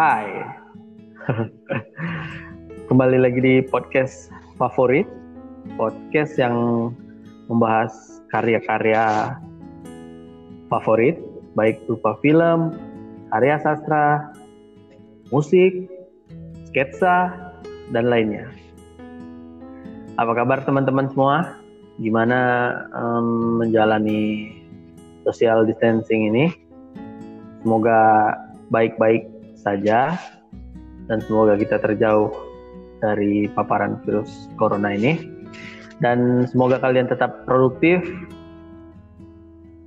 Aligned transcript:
Hai. 0.00 0.32
Kembali 2.88 3.20
lagi 3.20 3.36
di 3.36 3.60
podcast 3.68 4.32
favorit. 4.56 5.04
Podcast 5.76 6.40
yang 6.40 6.56
membahas 7.52 7.92
karya-karya 8.32 9.36
favorit, 10.72 11.20
baik 11.52 11.84
berupa 11.84 12.16
film, 12.24 12.72
karya 13.28 13.60
sastra, 13.60 14.32
musik, 15.28 15.92
sketsa, 16.72 17.36
dan 17.92 18.08
lainnya. 18.08 18.48
Apa 20.16 20.32
kabar 20.32 20.64
teman-teman 20.64 21.12
semua? 21.12 21.60
Gimana 22.00 22.72
um, 22.96 23.60
menjalani 23.60 24.48
social 25.28 25.68
distancing 25.68 26.32
ini? 26.32 26.56
Semoga 27.60 28.32
baik-baik 28.72 29.39
saja. 29.60 30.16
Dan 31.10 31.18
semoga 31.26 31.58
kita 31.58 31.76
terjauh 31.82 32.30
dari 33.00 33.48
paparan 33.50 33.98
virus 34.04 34.48
corona 34.56 34.94
ini. 34.94 35.18
Dan 36.00 36.48
semoga 36.48 36.80
kalian 36.80 37.10
tetap 37.10 37.44
produktif. 37.44 38.00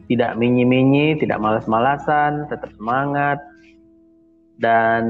Tidak 0.03 0.35
minyi-minyi, 0.37 1.17
tidak 1.17 1.41
malas-malasan, 1.41 2.45
tetap 2.51 2.69
semangat. 2.77 3.39
Dan 4.61 5.03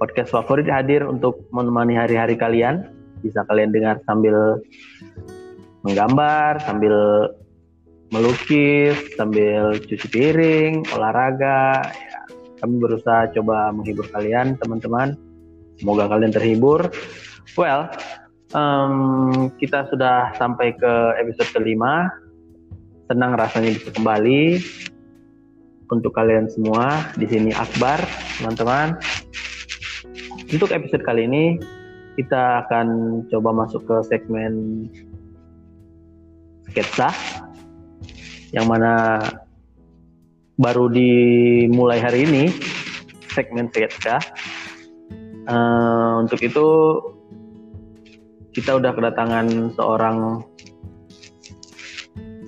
podcast 0.00 0.32
favorit 0.32 0.70
hadir 0.70 1.04
untuk 1.04 1.44
menemani 1.52 1.98
hari-hari 1.98 2.38
kalian. 2.38 2.88
Bisa 3.20 3.44
kalian 3.48 3.74
dengar 3.74 4.00
sambil 4.08 4.60
menggambar, 5.84 6.62
sambil 6.64 6.94
melukis, 8.14 8.96
sambil 9.18 9.74
cuci 9.82 10.06
piring, 10.08 10.86
olahraga, 10.94 11.82
ya, 11.90 12.13
kami 12.64 12.80
berusaha 12.80 13.28
coba 13.36 13.68
menghibur 13.76 14.08
kalian 14.08 14.56
teman-teman. 14.56 15.20
Semoga 15.76 16.08
kalian 16.08 16.32
terhibur. 16.32 16.88
Well 17.60 17.92
um, 18.56 19.52
kita 19.60 19.84
sudah 19.92 20.32
sampai 20.40 20.72
ke 20.72 20.92
episode 21.20 21.52
kelima. 21.52 22.08
Senang 23.12 23.36
rasanya 23.36 23.76
bisa 23.76 23.92
kembali. 23.92 24.64
Untuk 25.92 26.16
kalian 26.16 26.48
semua 26.48 27.12
di 27.20 27.28
sini 27.28 27.52
Akbar 27.52 28.00
teman-teman. 28.40 28.96
Untuk 30.48 30.72
episode 30.72 31.04
kali 31.04 31.28
ini 31.28 31.60
kita 32.16 32.64
akan 32.64 33.20
coba 33.28 33.52
masuk 33.52 33.84
ke 33.84 33.96
segmen 34.08 34.88
sketsa 36.72 37.12
yang 38.56 38.64
mana 38.64 39.20
baru 40.54 40.86
dimulai 40.86 41.98
hari 41.98 42.26
ini 42.26 42.44
segmen 43.34 43.66
sketsa. 43.74 44.22
Uh, 45.44 46.24
untuk 46.24 46.40
itu 46.40 46.66
kita 48.54 48.78
udah 48.78 48.94
kedatangan 48.94 49.74
seorang 49.74 50.40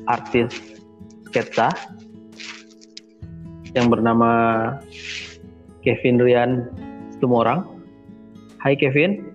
artis 0.06 0.54
sketsa 1.28 1.74
yang 3.74 3.90
bernama 3.90 4.30
Kevin 5.82 6.22
Rian 6.22 6.50
Tumorang. 7.18 7.66
Hai 8.62 8.78
Kevin. 8.78 9.34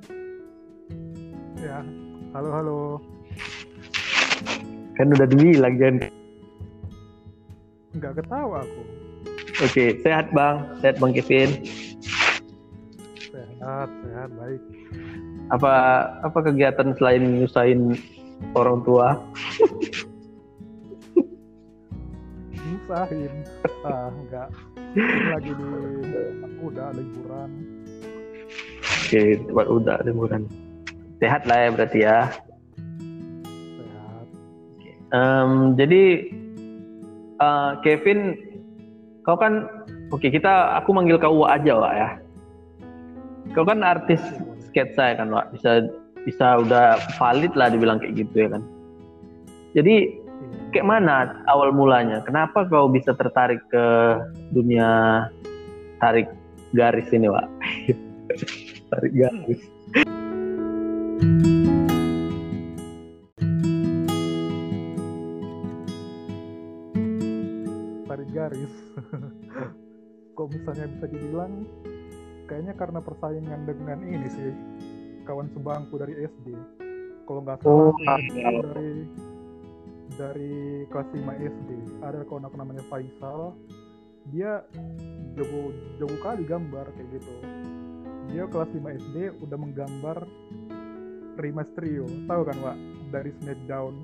Ya, 1.60 1.84
halo 2.34 2.50
halo. 2.56 2.80
Kan 4.96 5.12
udah 5.12 5.28
dibilang 5.28 5.76
kan 5.78 5.96
nggak 8.02 8.18
ketawa 8.18 8.66
aku. 8.66 8.82
Oke, 9.62 10.02
sehat 10.02 10.34
bang, 10.34 10.66
sehat 10.82 10.98
bang 10.98 11.12
Kevin. 11.14 11.50
Sehat, 13.30 13.90
sehat, 14.02 14.30
baik. 14.34 14.62
Apa 15.54 15.74
apa 16.26 16.38
kegiatan 16.42 16.98
selain 16.98 17.38
nyusahin 17.38 17.94
orang 18.58 18.82
tua? 18.82 19.22
Nyusahin? 22.58 23.34
Ah, 23.86 24.10
enggak. 24.10 24.50
lagi 25.32 25.52
di 25.56 25.66
udah 26.66 26.90
liburan. 26.98 27.50
Oke, 28.82 29.40
tempat 29.46 29.68
udah 29.70 29.98
liburan. 30.04 30.50
Sehat 31.22 31.46
lah 31.46 31.58
ya 31.64 31.70
berarti 31.70 32.00
ya. 32.02 32.20
Sehat. 33.78 34.26
Um, 35.14 35.78
jadi 35.80 36.28
uh, 37.42 37.82
Kevin, 37.82 38.38
kau 39.26 39.36
kan, 39.36 39.66
oke 40.14 40.22
okay, 40.22 40.30
kita, 40.30 40.78
aku 40.78 40.94
manggil 40.94 41.18
kau 41.18 41.42
Wa 41.42 41.58
aja 41.58 41.74
Wak 41.74 41.94
ya. 41.98 42.10
Kau 43.58 43.66
kan 43.66 43.82
artis 43.82 44.22
sketsa 44.70 45.12
ya 45.12 45.16
kan 45.20 45.34
Wak, 45.34 45.52
bisa 45.58 45.90
bisa 46.22 46.62
udah 46.62 47.02
valid 47.18 47.52
lah 47.58 47.74
dibilang 47.74 47.98
kayak 47.98 48.22
gitu 48.22 48.46
ya 48.46 48.50
kan. 48.54 48.64
Jadi 49.74 49.96
kayak 50.72 50.88
mana 50.88 51.42
awal 51.50 51.74
mulanya? 51.74 52.22
Kenapa 52.24 52.70
kau 52.70 52.88
bisa 52.88 53.18
tertarik 53.18 53.60
ke 53.74 53.86
dunia 54.54 55.26
tarik 55.98 56.30
garis 56.78 57.10
ini 57.10 57.28
Wak? 57.28 57.48
tarik 58.94 59.14
garis. 59.18 59.62
Garis. 68.42 68.74
Kok 70.38 70.48
misalnya 70.50 70.88
bisa 70.98 71.06
dibilang 71.06 71.54
kayaknya 72.50 72.74
karena 72.74 73.00
persaingan 73.00 73.62
dengan 73.70 74.00
ini 74.02 74.28
sih 74.34 74.52
kawan 75.30 75.48
sebangku 75.54 76.02
dari 76.02 76.26
SD 76.26 76.48
kalau 77.30 77.46
nggak 77.46 77.64
salah 77.64 77.94
oh, 77.94 77.96
dari 77.96 79.08
dari 80.20 80.84
kelas 80.92 81.10
5 81.16 81.24
SD 81.40 81.70
ada 82.02 82.26
kawan 82.26 82.50
aku 82.50 82.56
namanya 82.58 82.84
Faisal. 82.90 83.56
Dia 84.30 84.62
jago 85.40 85.74
jago 85.98 86.18
kali 86.22 86.44
gambar 86.46 86.92
kayak 86.98 87.08
gitu. 87.16 87.34
Dia 88.34 88.44
kelas 88.50 88.70
5 88.74 89.00
SD 89.00 89.16
udah 89.42 89.58
menggambar 89.58 90.18
Rey 91.40 91.56
Mysterio 91.56 92.06
tahu 92.28 92.42
kan 92.44 92.58
Wak? 92.60 92.78
Dari 93.16 93.32
Smackdown. 93.40 93.96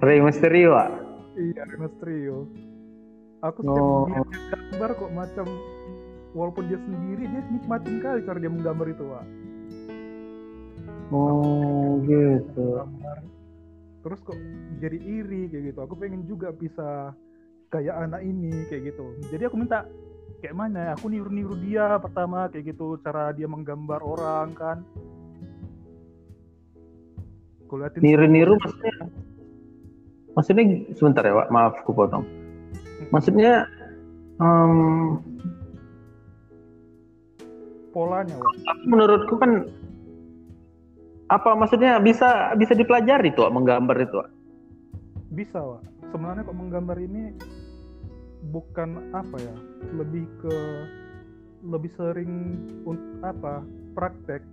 Rey 0.00 0.18
Mysterio 0.24 0.72
Wak? 0.72 0.90
Iya 1.36 1.62
Rey 1.68 1.78
Mysterio 1.78 2.48
aku 3.40 3.58
setiap 3.64 3.84
oh. 3.84 4.04
gambar 4.52 4.90
kok 4.96 5.12
macam 5.12 5.46
walaupun 6.36 6.64
dia 6.68 6.78
sendiri 6.78 7.24
dia 7.26 7.42
nikmatin 7.48 7.96
kali 7.98 8.20
cara 8.22 8.38
dia 8.38 8.52
menggambar 8.52 8.86
itu 8.92 9.04
Wak. 9.04 9.26
Oh 11.10 11.98
gitu. 12.06 12.78
gambar. 12.78 13.18
terus 14.00 14.20
kok 14.24 14.38
jadi 14.80 14.96
iri 14.96 15.52
kayak 15.52 15.64
gitu. 15.72 15.78
Aku 15.84 15.92
pengen 15.98 16.24
juga 16.24 16.48
bisa 16.56 17.12
kayak 17.68 18.08
anak 18.08 18.24
ini 18.24 18.64
kayak 18.72 18.94
gitu. 18.94 19.12
Jadi 19.28 19.44
aku 19.44 19.60
minta 19.60 19.84
kayak 20.40 20.56
mana? 20.56 20.96
Aku 20.96 21.12
niru-niru 21.12 21.52
dia 21.60 22.00
pertama 22.00 22.48
kayak 22.48 22.72
gitu 22.72 22.96
cara 23.04 23.36
dia 23.36 23.44
menggambar 23.44 24.00
orang 24.00 24.48
kan. 24.56 24.78
Niru-niru 28.00 28.56
maksudnya? 28.56 28.94
Maksudnya 30.32 30.64
sebentar 30.96 31.22
ya 31.26 31.36
Pak 31.36 31.48
maaf 31.52 31.74
aku 31.84 31.92
potong 31.92 32.39
maksudnya 33.08 33.64
um, 34.36 35.16
polanya 37.96 38.36
Wak. 38.36 38.76
menurutku 38.84 39.40
kan 39.40 39.64
apa 41.32 41.56
maksudnya 41.56 41.96
bisa 42.02 42.52
bisa 42.60 42.76
dipelajari 42.76 43.32
tuh 43.32 43.48
menggambar 43.48 43.96
itu 43.96 44.20
bisa 45.32 45.56
Wak. 45.56 45.82
sebenarnya 46.12 46.44
kok 46.44 46.58
menggambar 46.58 47.00
ini 47.00 47.32
bukan 48.52 49.12
apa 49.16 49.36
ya 49.40 49.56
lebih 49.96 50.28
ke 50.44 50.56
lebih 51.64 51.92
sering 51.96 52.56
untuk 52.84 53.20
apa 53.24 53.64
praktek 53.96 54.44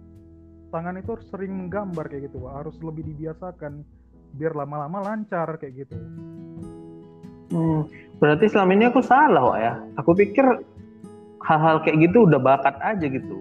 tangan 0.71 0.99
itu 0.99 1.15
harus 1.15 1.27
sering 1.31 1.51
menggambar 1.51 2.07
kayak 2.07 2.31
gitu 2.31 2.47
Wak. 2.47 2.63
harus 2.63 2.75
lebih 2.79 3.03
dibiasakan 3.11 3.83
biar 4.35 4.53
lama-lama 4.55 5.03
lancar 5.03 5.59
kayak 5.59 5.88
gitu 5.88 5.97
Hmm, 7.47 7.88
berarti 8.17 8.45
selama 8.49 8.71
ini 8.73 8.85
aku 8.89 9.01
salah, 9.01 9.43
Wak 9.53 9.59
ya. 9.61 9.73
Aku 10.01 10.11
pikir 10.17 10.45
hal-hal 11.45 11.79
kayak 11.85 11.97
gitu 12.09 12.27
udah 12.27 12.39
bakat 12.41 12.75
aja 12.81 13.05
gitu. 13.05 13.37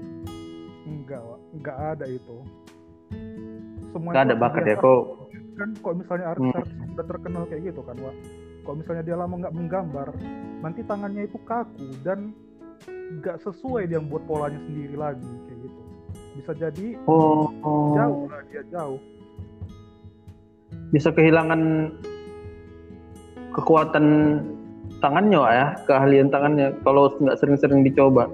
Enggak, 0.86 1.20
Wak. 1.24 1.40
Enggak 1.56 1.76
ada 1.96 2.04
itu. 2.06 2.36
Semua 3.90 4.10
Enggak 4.12 4.24
ada 4.28 4.36
bakat 4.36 4.62
ya 4.68 4.76
kok. 4.76 5.02
Kan 5.56 5.70
kok 5.80 5.94
misalnya 5.96 6.26
artis-artis 6.36 6.72
hmm. 6.76 6.92
udah 6.92 7.06
terkenal 7.08 7.42
kayak 7.48 7.62
gitu 7.72 7.80
kan, 7.82 7.96
Wak. 7.98 8.16
Kalau 8.66 8.76
misalnya 8.82 9.02
dia 9.06 9.16
lama 9.16 9.34
nggak 9.38 9.54
menggambar, 9.54 10.08
nanti 10.58 10.80
tangannya 10.82 11.22
itu 11.30 11.38
kaku 11.46 11.86
dan 12.02 12.34
nggak 13.22 13.38
sesuai 13.46 13.86
dia 13.86 14.02
buat 14.02 14.26
polanya 14.26 14.58
sendiri 14.66 14.98
lagi 14.98 15.30
kayak 15.46 15.58
gitu. 15.62 15.80
Bisa 16.36 16.52
jadi 16.58 16.86
oh, 17.06 17.48
oh. 17.62 17.94
jauh 17.94 18.26
lah 18.26 18.42
dia 18.50 18.62
jauh. 18.74 19.00
Bisa 20.90 21.14
kehilangan 21.14 21.94
kekuatan 23.54 24.06
tangannya 25.00 25.42
ya 25.52 25.66
keahlian 25.84 26.28
tangannya 26.32 26.72
kalau 26.82 27.12
nggak 27.20 27.38
sering-sering 27.40 27.84
dicoba. 27.84 28.30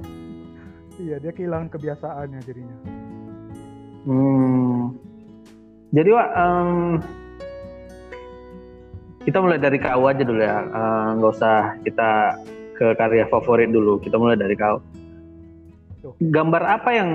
Iya 1.00 1.18
dia 1.18 1.32
kehilangan 1.34 1.68
kebiasaannya 1.72 2.40
jadinya. 2.46 2.76
Hmm. 4.02 4.98
jadi 5.94 6.10
Wak 6.10 6.28
um, 6.34 6.98
kita 9.22 9.38
mulai 9.38 9.62
dari 9.62 9.78
kau 9.78 10.10
aja 10.10 10.22
dulu 10.26 10.42
ya. 10.42 10.58
Uh, 10.70 11.06
nggak 11.18 11.32
usah 11.38 11.58
kita 11.86 12.10
ke 12.74 12.86
karya 12.98 13.24
favorit 13.30 13.70
dulu 13.70 14.02
kita 14.02 14.18
mulai 14.18 14.34
dari 14.34 14.58
kau 14.58 14.82
gambar 16.18 16.62
apa 16.66 16.90
yang 16.90 17.10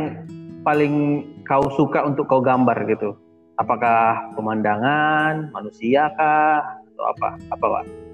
paling 0.63 1.27
kau 1.44 1.67
suka 1.75 2.03
untuk 2.03 2.27
kau 2.27 2.39
gambar 2.44 2.88
gitu? 2.88 3.15
Apakah 3.57 4.31
pemandangan 4.38 5.49
manusia 5.49 6.13
kah 6.13 6.61
atau 6.94 7.05
apa? 7.09 7.29
Apa 7.51 7.65
Wak 7.67 8.06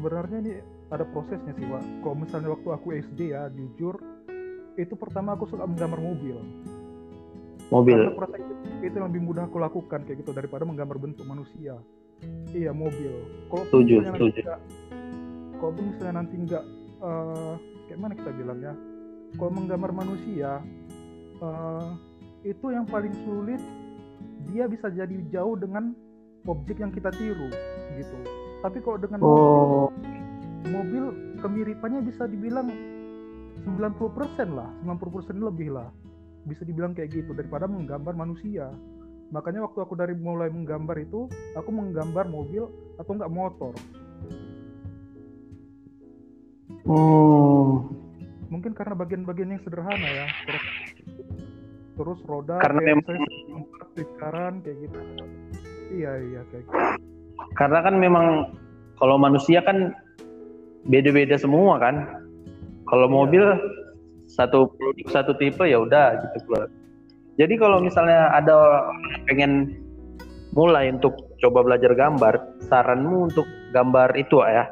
sebenarnya 0.00 0.38
ini 0.40 0.52
ada 0.88 1.04
prosesnya 1.12 1.52
sih 1.52 1.68
Wak. 1.68 1.84
Kalau 2.00 2.16
misalnya 2.16 2.48
waktu 2.56 2.68
aku 2.72 2.88
SD 2.96 3.36
ya 3.36 3.52
jujur 3.52 4.00
itu 4.80 4.96
pertama 4.96 5.36
aku 5.36 5.44
suka 5.44 5.68
menggambar 5.68 6.00
mobil. 6.00 6.40
Mobil? 7.68 8.00
Karena 8.00 8.16
proses 8.16 8.40
itu, 8.80 8.96
yang 8.96 9.12
lebih 9.12 9.22
mudah 9.28 9.44
aku 9.44 9.60
lakukan 9.60 10.08
kayak 10.08 10.24
gitu 10.24 10.32
daripada 10.32 10.64
menggambar 10.64 10.96
bentuk 10.96 11.28
manusia. 11.28 11.76
Iya 12.56 12.72
mobil. 12.72 13.12
Kalau 13.52 13.64
setuju 13.68 14.08
setuju. 14.08 14.40
kalau 15.60 15.76
misalnya 15.76 16.24
nanti 16.24 16.34
nggak 16.40 16.64
eh, 17.04 17.54
kayak 17.92 18.00
mana 18.00 18.12
kita 18.16 18.30
bilang 18.32 18.58
ya? 18.64 18.72
Kalau 19.36 19.52
menggambar 19.52 19.92
manusia 19.92 20.64
eh, 21.44 21.88
itu 22.48 22.66
yang 22.72 22.88
paling 22.88 23.12
sulit 23.28 23.60
dia 24.48 24.64
bisa 24.64 24.88
jadi 24.88 25.12
jauh 25.28 25.60
dengan 25.60 25.92
objek 26.48 26.80
yang 26.80 26.88
kita 26.88 27.12
tiru 27.12 27.52
gitu 28.00 28.39
tapi 28.60 28.78
kalau 28.84 28.98
dengan 29.00 29.20
mobil 29.24 29.40
oh. 29.40 29.88
mobil 30.68 31.04
kemiripannya 31.40 32.00
bisa 32.04 32.28
dibilang 32.28 32.68
90% 33.64 34.56
lah 34.56 34.68
90% 34.84 35.36
lebih 35.36 35.72
lah. 35.72 35.88
Bisa 36.48 36.64
dibilang 36.64 36.96
kayak 36.96 37.12
gitu 37.12 37.36
daripada 37.36 37.68
menggambar 37.68 38.16
manusia. 38.16 38.72
Makanya 39.32 39.68
waktu 39.68 39.84
aku 39.84 39.94
dari 39.96 40.16
mulai 40.16 40.48
menggambar 40.48 40.96
itu 41.00 41.28
aku 41.56 41.68
menggambar 41.72 42.28
mobil 42.28 42.68
atau 43.00 43.12
enggak 43.16 43.32
motor. 43.32 43.74
Hmm. 46.80 47.86
mungkin 48.50 48.74
karena 48.74 48.98
bagian-bagian 48.98 49.52
yang 49.54 49.62
sederhana 49.62 50.08
ya. 50.10 50.26
Terus 50.48 50.64
terus 51.94 52.18
roda 52.24 52.58
Karena 52.58 52.96
memang- 52.96 53.04
kayak 54.64 54.78
gitu. 54.88 54.98
Iya 55.92 56.12
iya 56.18 56.40
kayak 56.50 56.64
gitu 56.66 57.09
karena 57.54 57.78
kan 57.82 57.94
memang 57.98 58.54
kalau 58.96 59.16
manusia 59.16 59.62
kan 59.64 59.94
beda-beda 60.86 61.36
semua 61.36 61.78
kan. 61.78 62.06
Kalau 62.88 63.06
Iya. 63.06 63.14
mobil 63.14 63.44
satu 64.26 64.70
produk 64.78 65.06
satu 65.10 65.32
tipe 65.38 65.62
ya 65.62 65.78
udah 65.82 66.18
gitu 66.22 66.38
keluar. 66.46 66.66
Jadi 67.38 67.54
kalau 67.56 67.78
misalnya 67.80 68.30
ada 68.30 68.52
orang 68.52 68.98
pengen 69.26 69.52
mulai 70.52 70.90
untuk 70.90 71.14
coba 71.38 71.62
belajar 71.62 71.94
gambar 71.94 72.34
saranmu 72.66 73.30
untuk 73.30 73.46
gambar 73.70 74.12
itu 74.18 74.42
Wak, 74.42 74.50
ya 74.50 74.64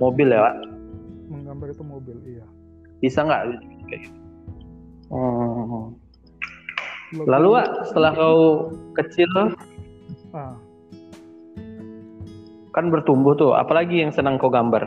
mobil 0.00 0.32
ya 0.32 0.40
Wak? 0.40 0.56
menggambar 1.28 1.68
itu 1.68 1.84
mobil 1.84 2.16
iya. 2.24 2.44
Bisa 2.98 3.20
nggak. 3.22 3.42
Lebih- 3.52 4.08
lalu 7.28 7.48
Wak, 7.52 7.68
setelah 7.88 8.12
kau 8.16 8.72
kecil 8.96 9.28
ah, 10.32 10.56
kan 12.78 12.94
bertumbuh 12.94 13.34
tuh. 13.34 13.58
Apalagi 13.58 14.06
yang 14.06 14.14
senang 14.14 14.38
kau 14.38 14.54
gambar? 14.54 14.86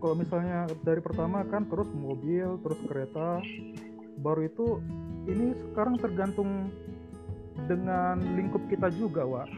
Kalau 0.00 0.14
misalnya 0.16 0.64
dari 0.80 1.04
pertama 1.04 1.44
kan 1.44 1.68
terus 1.68 1.92
mobil 1.92 2.56
terus 2.64 2.80
kereta. 2.88 3.44
Baru 4.24 4.48
itu 4.48 4.80
ini 5.28 5.52
sekarang 5.68 6.00
tergantung 6.00 6.72
dengan 7.68 8.16
lingkup 8.40 8.64
kita 8.72 8.88
juga 8.96 9.28
Wak. 9.28 9.52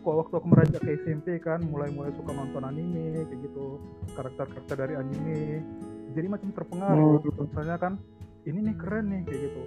Kalau 0.00 0.24
waktu 0.24 0.34
aku 0.40 0.46
meranjak 0.48 0.80
ke 0.80 0.96
SMP 1.04 1.36
kan 1.44 1.60
mulai-mulai 1.68 2.08
suka 2.16 2.32
nonton 2.32 2.64
anime 2.64 3.28
kayak 3.28 3.44
gitu. 3.44 3.76
Karakter-karakter 4.16 4.76
dari 4.88 4.94
anime. 4.96 5.60
Jadi 6.16 6.26
macam 6.32 6.48
terpengaruh. 6.56 7.20
Hmm. 7.20 7.44
misalnya 7.44 7.76
kan 7.76 7.92
ini 8.48 8.72
nih 8.72 8.76
keren 8.80 9.12
nih 9.12 9.22
kayak 9.28 9.40
gitu. 9.52 9.62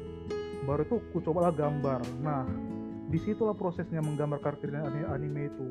Baru 0.66 0.82
tuh 0.90 1.00
ku 1.14 1.22
cobalah 1.22 1.54
gambar. 1.54 2.02
Nah 2.26 2.73
di 3.10 3.20
situlah 3.22 3.56
prosesnya 3.56 4.00
menggambar 4.00 4.40
karakter 4.40 4.72
ani- 4.74 5.08
anime 5.10 5.52
itu. 5.52 5.68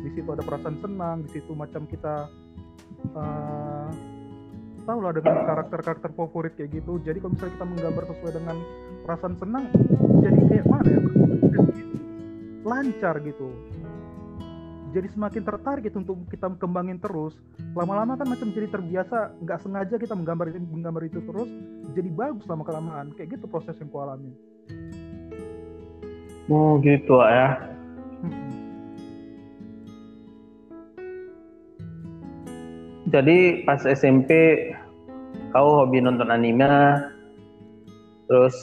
Di 0.00 0.10
situ 0.16 0.28
ada 0.32 0.40
perasaan 0.40 0.80
senang 0.80 1.26
di 1.26 1.30
situ 1.32 1.52
macam 1.52 1.84
kita 1.84 2.28
eh 3.16 3.88
tahu 4.88 4.98
lah 5.04 5.12
dengan 5.12 5.44
karakter-karakter 5.44 6.10
favorit 6.16 6.52
kayak 6.56 6.80
gitu. 6.80 6.98
Jadi 7.04 7.20
kalau 7.20 7.32
misalnya 7.36 7.52
kita 7.56 7.66
menggambar 7.68 8.04
sesuai 8.10 8.32
dengan 8.32 8.56
perasaan 9.04 9.34
senang 9.36 9.64
jadi 10.24 10.40
kayak 10.48 10.66
mana 10.66 10.88
ya? 10.88 11.00
Lancar 12.64 13.14
gitu. 13.24 13.48
Jadi 14.90 15.06
semakin 15.14 15.42
tertarik 15.46 15.86
gitu 15.86 16.02
untuk 16.02 16.26
kita 16.26 16.50
kembangin 16.58 16.98
terus. 16.98 17.38
Lama-lama 17.78 18.18
kan 18.18 18.26
macam 18.26 18.50
jadi 18.50 18.66
terbiasa 18.66 19.38
nggak 19.38 19.58
sengaja 19.62 19.94
kita 19.94 20.18
menggambar 20.18 20.50
menggambar 20.58 21.02
itu 21.06 21.22
terus 21.22 21.46
jadi 21.94 22.10
bagus 22.10 22.46
lama 22.50 22.66
kelamaan 22.66 23.14
kayak 23.14 23.38
gitu 23.38 23.46
proses 23.46 23.78
yang 23.78 23.90
ku 23.90 24.02
alami 24.02 24.34
oh 26.50 26.82
gitu 26.82 27.14
Wak, 27.16 27.30
ya. 27.30 27.48
Jadi 33.10 33.66
pas 33.66 33.82
SMP 33.82 34.30
kau 35.50 35.82
hobi 35.82 35.98
nonton 35.98 36.30
anime 36.30 36.70
terus 38.30 38.54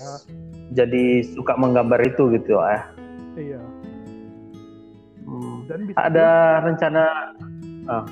jadi 0.71 1.19
suka 1.35 1.59
menggambar 1.59 1.99
itu 2.07 2.31
gitu 2.31 2.55
ya. 2.55 2.79
iya. 3.35 3.61
Hmm. 5.27 5.67
dan 5.67 5.83
bisa 5.83 5.99
Ada 5.99 6.29
rencana 6.63 7.03
ah 7.91 8.03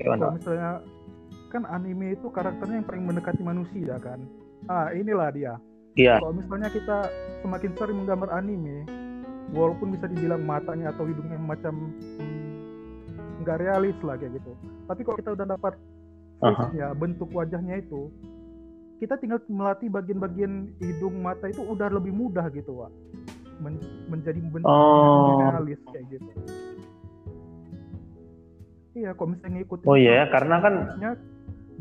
kalau 0.00 0.32
misalnya 0.32 0.80
kan 1.52 1.68
anime 1.68 2.16
itu 2.16 2.32
karakternya 2.32 2.80
yang 2.80 2.88
paling 2.88 3.04
mendekati 3.04 3.42
manusia 3.44 4.00
kan? 4.00 4.24
Ah 4.72 4.88
inilah 4.96 5.28
dia. 5.36 5.60
Iya. 5.92 6.16
kalau 6.24 6.32
misalnya 6.32 6.72
kita 6.72 7.12
semakin 7.44 7.70
sering 7.76 7.96
menggambar 8.00 8.32
anime 8.32 8.88
walaupun 9.52 9.92
bisa 9.92 10.08
dibilang 10.08 10.42
matanya 10.42 10.90
atau 10.90 11.04
hidungnya 11.04 11.36
macam 11.36 11.92
hmm, 12.18 13.44
nggak 13.44 13.60
realis 13.60 13.96
lah 14.02 14.16
kayak 14.16 14.40
gitu. 14.40 14.52
Tapi 14.88 15.00
kalau 15.04 15.16
kita 15.20 15.30
udah 15.36 15.46
dapat 15.46 15.74
ya 16.74 16.90
bentuk 16.90 17.30
wajahnya 17.30 17.78
itu 17.78 18.10
kita 18.98 19.14
tinggal 19.18 19.38
melatih 19.46 19.86
bagian-bagian 19.90 20.74
hidung 20.78 21.22
mata 21.22 21.46
itu 21.46 21.62
udah 21.62 21.90
lebih 21.90 22.10
mudah 22.10 22.46
gitu 22.50 22.82
Wak. 22.82 22.90
Men- 23.62 23.82
menjadi 24.10 24.42
bentuk 24.42 24.66
Oh. 24.66 25.38
realis 25.38 25.78
kayak 25.94 26.06
gitu. 26.18 26.30
Iya 28.92 29.16
kalau 29.16 29.32
misalnya 29.32 29.62
ngikutin 29.62 29.86
Oh 29.88 29.96
iya, 29.96 30.28
karena 30.28 30.56
kan 30.60 30.74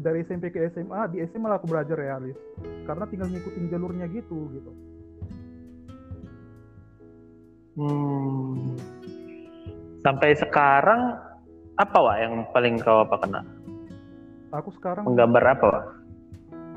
dari 0.02 0.24
SMP 0.26 0.50
ke 0.50 0.72
SMA 0.72 1.12
di 1.12 1.22
SMA 1.28 1.48
lah 1.50 1.58
aku 1.60 1.68
belajar 1.70 1.98
realis. 1.98 2.38
Karena 2.86 3.06
tinggal 3.10 3.30
ngikutin 3.30 3.70
jalurnya 3.70 4.06
gitu 4.10 4.50
gitu 4.54 4.72
hmm, 7.76 8.76
sampai 10.02 10.36
sekarang 10.36 11.16
apa 11.78 11.98
Wak 11.98 12.18
yang 12.20 12.34
paling 12.52 12.76
kau 12.78 13.04
apa 13.04 13.16
kena? 13.18 13.42
aku 14.52 14.68
sekarang 14.76 15.08
Menggambar 15.08 15.44
apa 15.48 15.66
Wak? 15.66 15.86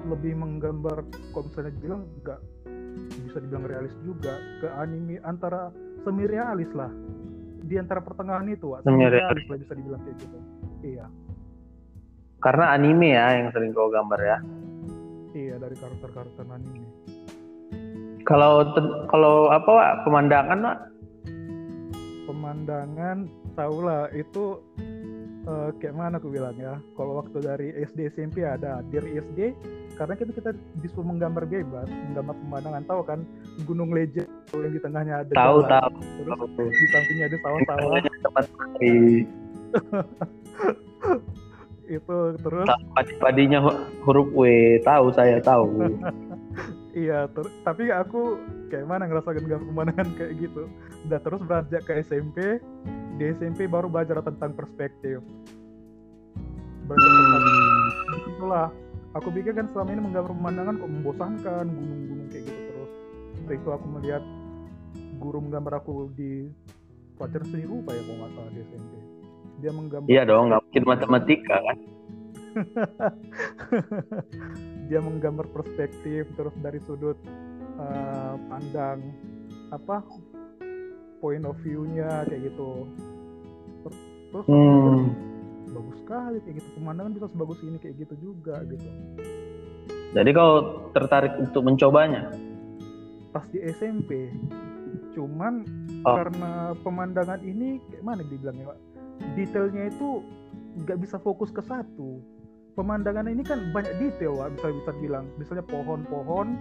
lebih 0.04 0.36
menggambar 0.36 1.00
kalau 1.32 1.44
misalnya 1.48 1.72
bilang 1.80 2.00
nggak 2.20 2.40
bisa 3.26 3.38
dibilang 3.40 3.64
realis 3.64 3.94
juga 4.04 4.30
ke 4.60 4.68
anime 4.76 5.16
antara 5.24 5.72
semi 6.04 6.28
realis 6.28 6.68
lah 6.76 6.92
di 7.64 7.80
antara 7.80 7.98
pertengahan 7.98 8.46
itu 8.46 8.70
Wak. 8.70 8.84
Semi 8.84 9.02
realis 9.02 9.44
lah 9.48 9.58
bisa 9.58 9.74
dibilang 9.74 10.00
kayak 10.04 10.16
gitu 10.20 10.38
iya 10.84 11.06
Karena 12.38 12.76
anime 12.76 13.16
ya 13.16 13.40
yang 13.40 13.48
sering 13.56 13.72
kau 13.72 13.88
gambar 13.88 14.20
ya. 14.20 14.38
iya 15.32 15.56
dari 15.56 15.72
karakter-karakter 15.74 16.44
anime 16.46 16.84
Kalau 18.24 18.64
kalau 19.06 19.52
apa 19.52 19.68
Wak? 19.68 19.92
Pemandangan 20.04 20.58
Wak? 20.60 20.78
pemandangan 22.24 23.28
tau 23.52 23.84
lah 23.84 24.08
itu 24.10 24.56
eh, 25.44 25.68
kayak 25.76 25.92
mana 25.92 26.16
aku 26.16 26.32
bilang 26.32 26.56
ya 26.56 26.80
kalau 26.96 27.20
waktu 27.20 27.36
dari 27.36 27.68
SD 27.84 28.08
SMP 28.10 28.40
ada 28.42 28.80
dari 28.88 29.20
SD 29.20 29.52
karena 29.94 30.16
kita 30.16 30.32
kita 30.32 30.50
disuruh 30.80 31.04
menggambar 31.04 31.44
bebas 31.44 31.84
menggambar 31.84 32.34
pemandangan 32.40 32.84
tahu 32.88 33.00
kan 33.04 33.20
Gunung 33.68 33.92
Legend 33.92 34.26
yang 34.56 34.72
di 34.72 34.80
tengahnya 34.80 35.14
ada 35.20 35.32
Tahu 35.36 35.56
jalan, 35.62 35.70
tahu. 35.70 35.92
terus 36.56 36.74
di 36.74 36.86
sampingnya 36.90 37.24
ada 37.28 37.38
sawah-sawah 37.38 38.00
padi, 38.32 38.98
itu 42.00 42.18
terus 42.40 42.66
padi-padinya 42.96 43.58
hu- 43.60 43.82
huruf 44.08 44.28
W, 44.32 44.42
tahu 44.80 45.12
saya 45.12 45.38
tahu. 45.38 45.68
iya 46.94 47.26
ter- 47.28 47.52
tapi 47.66 47.90
aku 47.90 48.38
kayak 48.70 48.86
mana 48.86 49.10
ngerasain 49.10 49.42
gambar 49.44 49.66
pemandangan 49.66 50.08
kayak 50.18 50.32
gitu. 50.38 50.62
Udah 51.04 51.20
terus 51.20 51.40
beranjak 51.44 51.82
ke 51.84 51.92
SMP 52.00 52.62
di 53.18 53.24
SMP 53.34 53.66
baru 53.66 53.90
belajar 53.90 54.22
tentang 54.22 54.54
perspektif. 54.54 55.18
Belajar 56.86 57.10
tentang 57.10 57.42
Hmm. 57.44 58.30
itulah. 58.30 58.68
Aku 59.14 59.30
pikir 59.30 59.54
kan 59.54 59.70
selama 59.70 59.94
ini 59.94 60.02
menggambar 60.10 60.32
pemandangan 60.34 60.74
kok 60.74 60.90
membosankan 60.90 61.64
gunung-gunung 61.70 62.28
kayak 62.34 62.50
gitu 62.50 62.60
terus. 62.66 62.90
Setelah 63.38 63.54
itu 63.54 63.68
aku 63.70 63.86
melihat 63.94 64.22
guru 65.22 65.38
menggambar 65.38 65.78
aku 65.78 66.10
di 66.18 66.50
pelajaran 67.14 67.46
seni 67.46 67.64
rupa 67.64 67.90
ya 67.94 68.02
kalau 68.02 68.18
nggak 68.18 68.32
salah 68.34 68.50
di 68.50 68.60
SMP 68.66 68.92
dia 69.62 69.70
menggambar 69.70 70.08
iya 70.10 70.22
dong 70.26 70.44
nggak 70.50 70.62
mungkin 70.66 70.84
matematika 70.84 71.56
kan 71.62 71.76
dia 74.88 75.00
menggambar 75.00 75.48
perspektif 75.50 76.28
terus 76.36 76.54
dari 76.60 76.80
sudut 76.84 77.16
uh, 77.80 78.36
pandang 78.48 79.00
apa 79.72 80.04
point 81.18 81.44
of 81.48 81.56
view-nya 81.64 82.28
kayak 82.28 82.52
gitu. 82.52 82.84
Terus 84.34 84.46
hmm. 84.50 85.00
bagus 85.72 85.96
sekali 86.04 86.38
kayak 86.44 86.56
gitu 86.60 86.68
pemandangan 86.76 87.12
bisa 87.16 87.26
sebagus 87.32 87.58
ini 87.64 87.76
kayak 87.80 87.96
gitu 88.04 88.14
juga 88.20 88.60
gitu. 88.68 88.88
Jadi 90.14 90.30
kau 90.30 90.52
tertarik 90.94 91.34
untuk 91.40 91.66
mencobanya? 91.66 92.30
Pas 93.34 93.46
di 93.50 93.58
SMP 93.64 94.30
cuman 95.14 95.62
oh. 96.02 96.14
karena 96.14 96.74
pemandangan 96.82 97.40
ini 97.42 97.78
kayak 97.90 98.04
mana 98.04 98.22
dibilangnya 98.26 98.74
pak? 98.74 98.78
Detailnya 99.38 99.90
itu 99.90 100.22
nggak 100.82 100.98
bisa 101.06 101.16
fokus 101.22 101.54
ke 101.54 101.62
satu 101.62 102.33
pemandangan 102.74 103.30
ini 103.30 103.42
kan 103.46 103.70
banyak 103.70 103.94
detail 104.02 104.34
pak 104.38 104.58
bisa 104.58 104.66
bisa 104.74 104.90
bilang 104.98 105.24
misalnya 105.38 105.64
pohon-pohon 105.66 106.58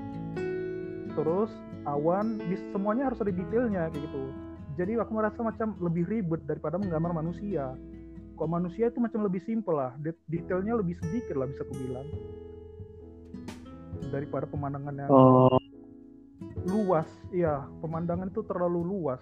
terus 1.13 1.49
awan 1.85 2.41
semuanya 2.73 3.11
harus 3.11 3.19
ada 3.21 3.33
detailnya 3.33 3.91
kayak 3.91 4.03
gitu. 4.07 4.23
Jadi 4.73 4.97
aku 4.97 5.11
merasa 5.13 5.39
macam 5.45 5.77
lebih 5.77 6.09
ribet 6.09 6.41
daripada 6.49 6.81
menggambar 6.81 7.13
manusia. 7.13 7.77
Kok 8.33 8.49
manusia 8.49 8.89
itu 8.89 8.97
macam 8.97 9.21
lebih 9.21 9.45
simpel 9.45 9.77
lah. 9.77 9.93
Detailnya 10.25 10.73
lebih 10.73 10.97
sedikit 10.97 11.37
lah 11.37 11.45
bisa 11.45 11.61
aku 11.61 11.73
bilang. 11.77 12.07
Daripada 14.09 14.49
pemandangan 14.49 14.93
yang 14.97 15.09
oh. 15.13 15.61
luas. 16.65 17.05
Iya 17.29 17.69
pemandangan 17.85 18.33
itu 18.33 18.41
terlalu 18.49 18.81
luas. 18.81 19.21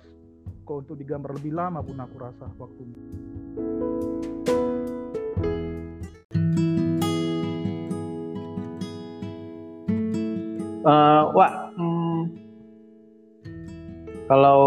Kok 0.64 0.88
untuk 0.88 0.96
digambar 0.96 1.36
lebih 1.36 1.52
lama 1.52 1.84
pun 1.84 2.00
aku 2.00 2.16
rasa 2.16 2.48
waktunya 2.56 2.96
uh, 10.86 11.24
Wak, 11.34 11.52
hmm, 11.78 12.20
kalau 14.32 14.62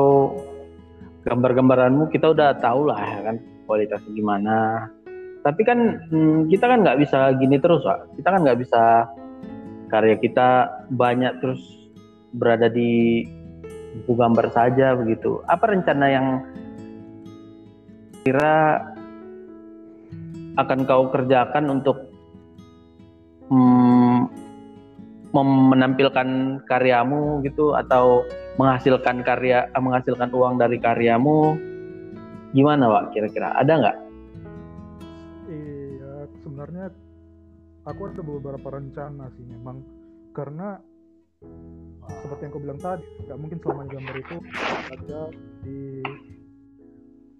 gambar-gambaranmu 1.25 2.13
kita 2.13 2.37
udah 2.37 2.61
tahu 2.61 2.91
lah 2.93 3.01
ya 3.01 3.21
kan 3.33 3.37
kualitasnya 3.65 4.13
gimana. 4.13 4.89
Tapi 5.45 5.61
kan 5.65 5.79
hmm, 6.09 6.49
kita 6.49 6.65
kan 6.69 6.85
nggak 6.85 7.01
bisa 7.05 7.33
gini 7.37 7.61
terus 7.61 7.85
pak 7.85 8.09
kita 8.17 8.29
kan 8.33 8.41
nggak 8.45 8.61
bisa 8.65 9.09
karya 9.93 10.17
kita 10.17 10.73
banyak 10.89 11.37
terus 11.41 11.61
berada 12.33 12.69
di 12.73 13.25
buku 14.05 14.13
gambar 14.17 14.53
saja 14.53 14.97
begitu. 14.97 15.41
Apa 15.49 15.73
rencana 15.73 16.07
yang 16.09 16.27
kira 18.25 18.81
akan 20.55 20.79
kau 20.87 21.11
kerjakan 21.13 21.65
untuk 21.73 22.09
hmm, 23.53 24.04
menampilkan 25.43 26.63
karyamu 26.63 27.43
gitu 27.43 27.75
atau 27.75 28.23
menghasilkan 28.55 29.27
karya 29.27 29.67
eh, 29.67 29.83
menghasilkan 29.83 30.31
uang 30.31 30.63
dari 30.63 30.79
karyamu? 30.79 31.59
Gimana 32.55 32.87
pak 32.87 33.05
kira-kira? 33.11 33.51
Ada 33.59 33.73
nggak? 33.75 33.97
Iya 35.51 36.13
sebenarnya 36.47 36.95
aku 37.83 38.01
ada 38.15 38.23
beberapa 38.23 38.69
rencana 38.79 39.27
sih 39.35 39.43
memang. 39.43 39.83
Karena 40.31 40.79
seperti 42.05 42.43
yang 42.45 42.53
kau 42.53 42.63
bilang 42.63 42.81
tadi 42.81 43.05
nggak 43.25 43.39
mungkin 43.41 43.59
selama 43.61 43.83
gambar 43.89 44.17
itu 44.21 44.37
ada 44.93 45.21
di 45.65 45.81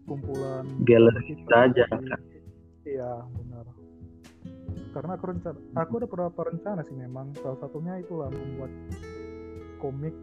kumpulan 0.05 0.65
galeri 0.85 1.33
saja 1.49 1.85
kan 1.89 2.21
iya 2.85 3.13
benar 3.33 3.65
karena 4.95 5.19
aku 5.19 5.25
rencana 5.35 5.59
aku 5.75 5.93
ada 5.99 6.07
beberapa 6.07 6.41
rencana 6.47 6.81
sih 6.87 6.95
memang 6.95 7.35
salah 7.43 7.59
satunya 7.59 7.99
itulah 7.99 8.31
membuat 8.31 8.71
komik 9.83 10.15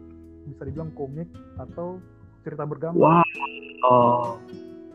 bisa 0.48 0.62
dibilang 0.66 0.90
komik 0.96 1.28
atau 1.60 2.00
cerita 2.42 2.66
bergambar. 2.66 3.22
Wow. 3.22 3.22
Oh. 3.86 4.34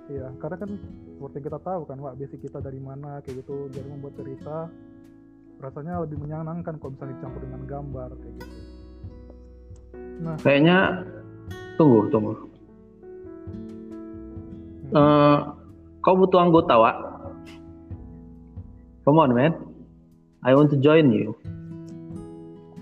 Iya, 0.08 0.32
karena 0.40 0.56
kan 0.56 0.72
seperti 1.20 1.40
kita 1.44 1.60
tahu 1.60 1.84
kan, 1.84 2.00
Pak, 2.00 2.16
basic 2.16 2.40
kita 2.48 2.64
dari 2.64 2.80
mana 2.80 3.20
kayak 3.20 3.44
gitu, 3.44 3.68
jadi 3.76 3.88
membuat 3.92 4.16
cerita 4.16 4.72
rasanya 5.60 6.00
lebih 6.08 6.16
menyenangkan 6.24 6.80
kalau 6.80 6.96
misalnya 6.96 7.20
dicampur 7.20 7.42
dengan 7.44 7.62
gambar 7.68 8.10
kayak 8.16 8.34
gitu. 8.40 8.56
Nah, 10.24 10.36
kayaknya 10.40 10.78
tunggu, 11.76 12.08
tunggu. 12.08 12.34
Hmm. 14.88 14.96
Uh, 14.96 15.38
kau 16.00 16.16
butuh 16.16 16.40
anggota, 16.40 16.80
Wak? 16.80 16.96
Come 19.04 19.20
on, 19.20 19.36
man. 19.36 19.67
I 20.46 20.54
want 20.54 20.70
to 20.70 20.78
join 20.78 21.10
you. 21.10 21.34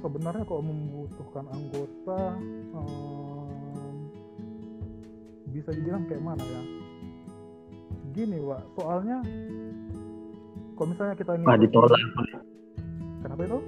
Sebenarnya 0.03 0.43
kalau 0.43 0.62
membutuhkan 0.62 1.47
anggota 1.47 2.35
um, 2.75 4.12
bisa 5.55 5.71
dibilang 5.71 6.03
kayak 6.12 6.19
mana 6.19 6.43
ya? 6.43 6.62
Gini 8.12 8.43
pak. 8.43 8.62
Soalnya 8.75 9.17
kalau 10.75 10.88
misalnya 10.91 11.15
kita 11.15 11.31
ini 11.39 11.43
ah, 11.47 11.55
ditolak 11.55 12.00
kenapa 13.24 13.41
itu? 13.47 13.59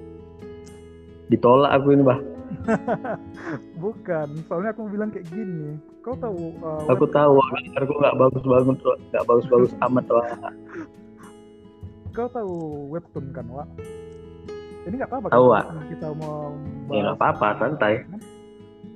Ditolak 1.31 1.71
aku 1.79 1.87
ini 1.95 2.03
bah 2.03 2.19
bukan. 3.83 4.27
Soalnya 4.51 4.75
aku 4.75 4.91
bilang 4.91 5.09
kayak 5.15 5.31
gini. 5.31 5.79
Kau 6.03 6.15
tahu 6.19 6.59
uh, 6.59 6.83
aku 6.91 7.07
tahu 7.07 7.39
aku 7.79 7.93
nggak 8.03 8.15
bagus 8.19 8.43
banget 8.43 8.77
nggak 9.15 9.25
bagus 9.27 9.45
bagus 9.47 9.71
amat 9.87 10.05
lah 10.11 10.27
kau 12.17 12.29
tahu 12.33 12.55
webtoon 12.89 13.29
kan 13.29 13.45
Wak? 13.53 13.69
ini 14.89 14.93
nggak 14.97 15.11
apa-apa 15.13 15.27
Tahu, 15.29 15.47
kan 15.53 15.65
kita 15.91 16.07
mau 16.17 16.49
ya 16.89 17.01
nggak 17.05 17.17
apa-apa 17.21 17.47
santai 17.61 17.93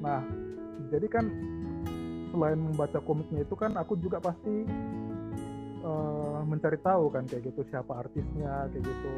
nah 0.01 0.25
jadi 0.89 1.05
kan 1.05 1.25
selain 2.33 2.57
membaca 2.57 2.97
komiknya 3.03 3.43
itu 3.43 3.53
kan 3.59 3.77
aku 3.77 3.99
juga 3.99 4.23
pasti 4.23 4.65
uh, 5.85 6.41
mencari 6.47 6.79
tahu 6.81 7.11
kan 7.11 7.27
kayak 7.27 7.51
gitu 7.51 7.61
siapa 7.69 8.01
artisnya 8.01 8.71
kayak 8.73 8.83
gitu 8.87 9.11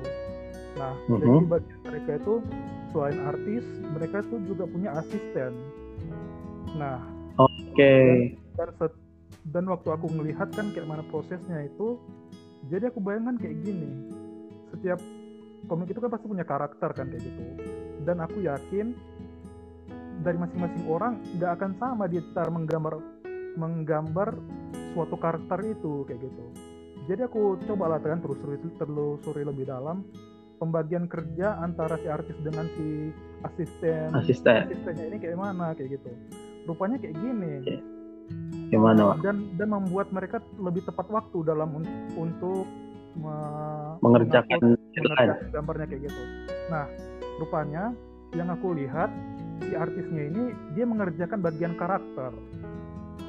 nah 0.75 0.91
mm 0.91 1.07
-hmm. 1.07 1.21
jadi 1.21 1.37
bagi 1.47 1.73
mereka 1.85 2.11
itu 2.19 2.33
selain 2.91 3.19
artis 3.23 3.63
mereka 3.93 4.17
tuh 4.27 4.41
juga 4.49 4.65
punya 4.65 4.89
asisten 4.97 5.53
nah 6.75 6.99
oke 7.37 7.53
okay. 7.71 8.33
dan, 8.57 8.69
dan, 8.81 8.91
dan 9.53 9.63
waktu 9.69 9.89
aku 9.93 10.09
melihat 10.09 10.49
kan 10.51 10.73
kayak 10.73 10.89
mana 10.89 11.05
prosesnya 11.13 11.69
itu 11.69 12.01
jadi 12.71 12.91
aku 12.91 12.99
bayangkan 13.03 13.35
kayak 13.39 13.57
gini 13.63 13.89
setiap 14.73 14.99
komik 15.67 15.91
itu 15.91 15.99
kan 15.99 16.11
pasti 16.11 16.25
punya 16.27 16.45
karakter 16.45 16.89
kan 16.91 17.07
kayak 17.07 17.23
gitu. 17.23 17.43
Dan 18.03 18.19
aku 18.19 18.43
yakin 18.43 18.91
dari 20.23 20.37
masing-masing 20.39 20.83
orang 20.87 21.19
nggak 21.39 21.51
akan 21.59 21.71
sama 21.79 22.03
dia 22.07 22.23
cara 22.35 22.51
menggambar 22.51 22.99
menggambar 23.55 24.29
suatu 24.93 25.15
karakter 25.15 25.59
itu 25.71 26.03
kayak 26.07 26.19
gitu. 26.19 26.45
Jadi 27.07 27.21
aku 27.27 27.59
coba 27.67 27.95
lah 27.95 27.99
kan 27.99 28.23
terus 28.23 28.39
telusuri 28.79 29.43
lebih 29.43 29.67
dalam 29.67 30.07
pembagian 30.59 31.11
kerja 31.11 31.59
antara 31.59 31.99
si 31.99 32.07
artis 32.07 32.37
dengan 32.39 32.67
si 32.79 33.11
asisten. 33.43 34.15
Asisten. 34.15 34.71
Asistennya 34.71 35.05
ini 35.11 35.17
kayak 35.19 35.35
mana 35.35 35.75
kayak 35.75 35.99
gitu. 35.99 36.11
Rupanya 36.63 36.95
kayak 36.99 37.15
gini. 37.19 37.53
Okay. 37.59 37.79
Gimana 38.73 39.13
dan 39.21 39.53
dan 39.55 39.69
membuat 39.69 40.09
mereka 40.09 40.41
lebih 40.57 40.81
tepat 40.89 41.05
waktu 41.13 41.37
dalam 41.45 41.77
un 41.77 41.85
untuk 42.17 42.65
me 43.13 43.35
mengerjakan 44.01 44.73
gambarnya 45.53 45.85
kayak 45.85 46.01
gitu. 46.09 46.21
Nah, 46.73 46.89
rupanya 47.37 47.93
yang 48.33 48.49
aku 48.49 48.73
lihat 48.73 49.13
si 49.61 49.77
artisnya 49.77 50.23
ini 50.33 50.43
dia 50.73 50.85
mengerjakan 50.89 51.39
bagian 51.39 51.77
karakter. 51.77 52.33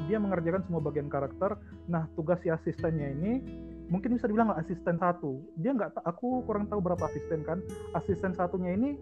Dia 0.09 0.21
mengerjakan 0.21 0.65
semua 0.69 0.81
bagian 0.85 1.09
karakter. 1.09 1.57
Nah, 1.89 2.09
tugas 2.17 2.41
si 2.41 2.49
asistennya 2.49 3.13
ini 3.13 3.33
mungkin 3.89 4.17
bisa 4.17 4.29
dibilang 4.29 4.53
asisten 4.57 4.97
satu. 4.97 5.41
Dia 5.61 5.77
nggak, 5.77 6.01
aku 6.05 6.45
kurang 6.49 6.69
tahu 6.69 6.81
berapa 6.81 7.05
asisten 7.09 7.45
kan. 7.45 7.61
Asisten 7.93 8.33
satunya 8.33 8.77
ini 8.77 8.97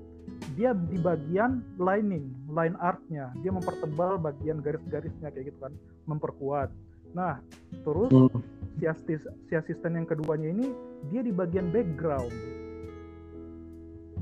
dia 0.55 0.77
di 0.77 0.99
bagian 1.01 1.65
lining, 1.81 2.29
line 2.51 2.77
artnya. 2.79 3.33
Dia 3.41 3.53
mempertebal 3.55 4.21
bagian 4.21 4.61
garis-garisnya 4.61 5.33
kayak 5.33 5.53
gitu 5.53 5.59
kan, 5.63 5.73
memperkuat. 6.09 6.69
Nah, 7.13 7.41
terus 7.85 8.13
hmm. 8.13 8.41
si, 8.81 8.85
asisten, 8.89 9.33
si 9.49 9.53
asisten 9.57 9.97
yang 9.97 10.07
keduanya 10.09 10.49
ini 10.49 10.73
dia 11.13 11.21
di 11.25 11.33
bagian 11.33 11.73
background. 11.73 12.33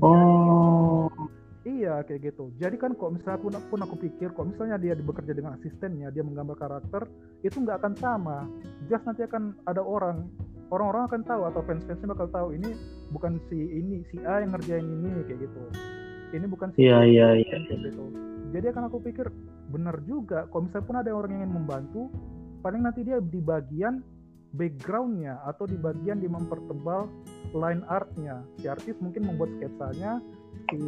Oh. 0.01 1.07
Iya 1.61 2.01
kayak 2.09 2.33
gitu. 2.33 2.49
Jadi 2.57 2.73
kan 2.81 2.97
kok 2.97 3.13
misalnya 3.13 3.37
pun, 3.37 3.53
pun 3.69 3.79
aku 3.85 3.93
pikir 4.01 4.33
kok 4.33 4.49
misalnya 4.49 4.81
dia 4.81 4.97
bekerja 4.97 5.29
dengan 5.29 5.61
asistennya, 5.61 6.09
dia 6.09 6.25
menggambar 6.25 6.57
karakter, 6.57 7.05
itu 7.45 7.53
nggak 7.61 7.85
akan 7.85 7.93
sama. 8.01 8.37
Jelas 8.89 9.05
nanti 9.05 9.21
akan 9.29 9.53
ada 9.69 9.85
orang 9.85 10.25
orang-orang 10.71 11.03
akan 11.11 11.21
tahu 11.27 11.41
atau 11.51 11.61
fans-fansnya 11.67 12.07
bakal 12.15 12.27
tahu 12.31 12.47
ini 12.55 12.71
bukan 13.11 13.37
si 13.51 13.59
ini 13.59 14.07
si 14.07 14.23
A 14.23 14.39
yang 14.39 14.55
ngerjain 14.55 14.87
ini 14.87 15.21
kayak 15.27 15.45
gitu 15.45 15.61
ini 16.37 16.47
bukan 16.47 16.69
Iya, 16.79 16.99
iya, 17.03 17.27
iya. 17.35 17.57
kayak 17.67 17.91
gitu 17.91 18.03
jadi 18.51 18.75
akan 18.75 18.83
aku 18.91 18.97
pikir 19.03 19.27
benar 19.71 20.03
juga 20.03 20.45
kalau 20.51 20.67
misalnya 20.67 20.87
pun 20.87 20.97
ada 20.99 21.11
orang 21.15 21.31
yang 21.31 21.41
ingin 21.47 21.53
membantu 21.55 22.01
paling 22.61 22.81
nanti 22.83 23.01
dia 23.07 23.17
di 23.23 23.39
bagian 23.39 24.03
backgroundnya 24.51 25.39
atau 25.47 25.63
di 25.63 25.79
bagian 25.79 26.19
di 26.19 26.27
mempertebal 26.27 27.07
line 27.55 27.83
artnya 27.87 28.43
si 28.59 28.67
artis 28.67 28.99
mungkin 28.99 29.23
membuat 29.23 29.47
sketsanya 29.57 30.19
si 30.67 30.81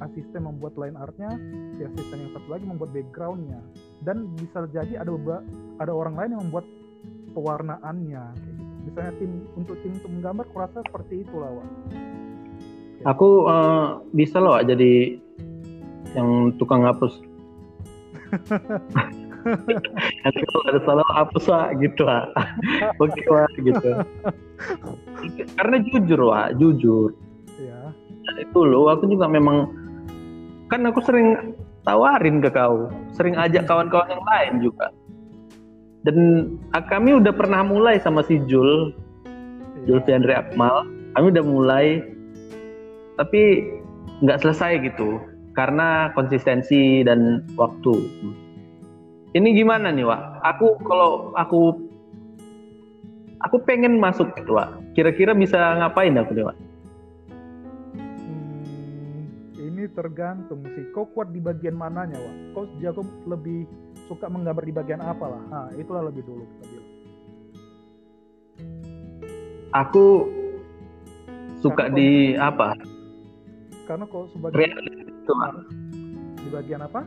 asisten 0.00 0.48
membuat 0.48 0.74
line 0.80 0.96
artnya 0.96 1.28
si 1.76 1.84
asisten 1.84 2.24
yang 2.24 2.32
satu 2.32 2.48
lagi 2.48 2.64
membuat 2.64 2.90
backgroundnya 2.96 3.60
dan 4.08 4.32
bisa 4.40 4.64
jadi 4.72 5.04
ada 5.04 5.12
ada 5.84 5.92
orang 5.92 6.16
lain 6.16 6.30
yang 6.32 6.42
membuat 6.48 6.66
pewarnaannya 7.36 8.24
gitu. 8.40 8.62
misalnya 8.88 9.12
tim 9.20 9.32
untuk 9.52 9.76
tim 9.84 9.92
untuk 10.00 10.10
menggambar 10.12 10.46
kurasa 10.52 10.80
seperti 10.88 11.28
itulah 11.28 11.52
Wak. 11.60 11.68
Aku 13.04 13.48
eh, 13.48 13.86
bisa 14.16 14.40
loh 14.40 14.60
jadi 14.64 15.20
yang 16.16 16.54
tukang 16.56 16.84
hapus. 16.88 17.20
Nanti 20.24 20.40
kalau 20.48 20.64
ada 20.72 20.80
salah 20.88 21.08
hapus 21.12 21.44
Wak, 21.52 21.68
gitu 21.84 22.08
Wak. 22.08 22.32
Oke 23.04 23.20
Wak, 23.28 23.52
gitu. 23.60 23.90
Karena 25.60 25.76
jujur 25.84 26.20
Wak, 26.32 26.56
jujur. 26.56 27.12
ya 27.60 27.94
itu 28.40 28.60
loh 28.64 28.88
aku 28.90 29.04
juga 29.06 29.28
memang 29.28 29.68
kan 30.72 30.82
aku 30.88 31.00
sering 31.04 31.54
tawarin 31.84 32.40
ke 32.40 32.50
kau 32.50 32.88
sering 33.12 33.36
ajak 33.36 33.68
kawan-kawan 33.68 34.08
yang 34.08 34.24
lain 34.24 34.52
juga 34.64 34.86
dan 36.04 36.16
ah, 36.72 36.84
kami 36.84 37.16
udah 37.20 37.32
pernah 37.32 37.60
mulai 37.64 38.00
sama 38.00 38.24
si 38.24 38.40
Jul 38.48 38.92
iya. 39.84 40.00
Julfiandri 40.00 40.34
Akmal 40.34 40.88
kami 41.14 41.26
udah 41.30 41.44
mulai 41.44 41.86
tapi 43.14 43.62
nggak 44.22 44.40
selesai 44.42 44.82
gitu 44.82 45.18
karena 45.54 46.10
konsistensi 46.18 47.06
dan 47.06 47.46
waktu 47.54 47.94
ini 49.34 49.48
gimana 49.54 49.90
nih 49.90 50.06
Wak 50.06 50.42
aku 50.42 50.78
kalau 50.82 51.30
aku 51.38 51.78
aku 53.42 53.56
pengen 53.62 53.98
masuk 54.02 54.30
gitu 54.38 54.58
Wak 54.58 54.74
kira-kira 54.98 55.34
bisa 55.34 55.78
ngapain 55.78 56.14
aku 56.18 56.34
nih 56.34 56.46
Wak 56.46 56.58
Hmm, 57.94 58.64
ini 59.60 59.86
tergantung 59.94 60.64
sih. 60.74 60.90
Kau 60.90 61.06
kuat 61.06 61.30
di 61.30 61.38
bagian 61.38 61.76
mananya, 61.78 62.18
Wak? 62.18 62.36
Kau 62.56 62.64
jago 62.82 63.06
lebih 63.28 63.68
suka 64.10 64.26
menggambar 64.26 64.64
di 64.66 64.74
bagian 64.74 64.98
apa 64.98 65.28
lah? 65.28 65.42
Nah, 65.52 65.66
itulah 65.78 66.08
lebih 66.08 66.26
dulu 66.26 66.42
kita 66.42 66.64
bilang. 66.72 66.94
aku 69.74 70.06
suka 71.58 71.90
Karena 71.90 71.96
di 71.98 72.10
apa 72.38 72.78
Karena 73.84 74.04
kau 74.08 74.28
sebagai 74.32 74.56
realis 74.56 74.96
itu 75.04 75.32
di 76.44 76.48
bagian 76.52 76.84
apa? 76.84 77.04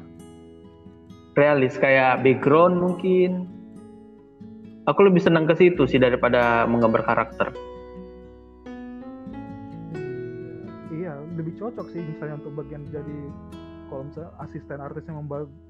realis 1.37 1.77
kayak 1.77 2.25
background 2.25 2.81
mungkin 2.81 3.45
aku 4.89 5.05
lebih 5.05 5.21
senang 5.21 5.45
ke 5.45 5.53
situ 5.53 5.85
sih 5.85 6.01
daripada 6.01 6.65
menggambar 6.65 7.05
karakter 7.05 7.53
Iya, 10.89 11.13
lebih 11.37 11.53
cocok 11.61 11.93
sih 11.93 12.01
misalnya 12.01 12.41
untuk 12.41 12.57
bagian 12.57 12.89
jadi 12.89 13.17
kalau 13.87 14.09
misalnya 14.09 14.33
asisten 14.43 14.81
artis 14.81 15.05
yang 15.07 15.23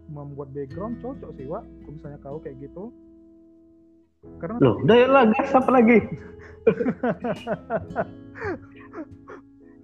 membuat 0.10 0.50
background 0.50 0.98
cocok 1.06 1.38
sih, 1.38 1.46
Wak. 1.46 1.62
Kalau 1.62 1.94
misalnya 1.94 2.18
kau 2.26 2.42
kayak 2.42 2.58
gitu. 2.66 2.90
Karena 4.42 4.58
loh 4.58 4.82
udah 4.82 4.96
ya 4.98 5.06
lah 5.06 5.24
gas 5.30 5.54
apa 5.54 5.70
lagi 5.70 6.02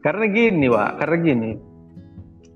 karena 0.04 0.26
gini 0.28 0.68
Wak. 0.68 1.00
Karena 1.00 1.18
gini. 1.24 1.52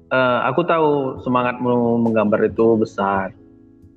Eh, 0.08 0.40
aku 0.48 0.64
tahu 0.64 1.20
semangatmu 1.24 2.00
menggambar 2.00 2.40
itu 2.48 2.80
besar. 2.80 3.32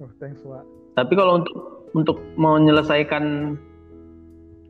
Oh, 0.01 0.11
thanks, 0.19 0.41
Wak. 0.43 0.65
tapi 0.99 1.15
kalau 1.15 1.39
untuk 1.41 1.57
untuk 1.95 2.17
menyelesaikan 2.35 3.55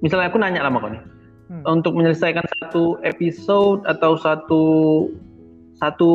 misalnya 0.05 0.29
aku 0.29 0.37
nanya 0.37 0.67
lama 0.69 0.79
kau 0.81 0.93
nih. 0.93 1.05
Hmm. 1.51 1.67
untuk 1.67 1.99
menyelesaikan 1.99 2.47
satu 2.47 2.95
episode 3.03 3.83
atau 3.83 4.15
satu 4.15 4.63
satu 5.83 6.13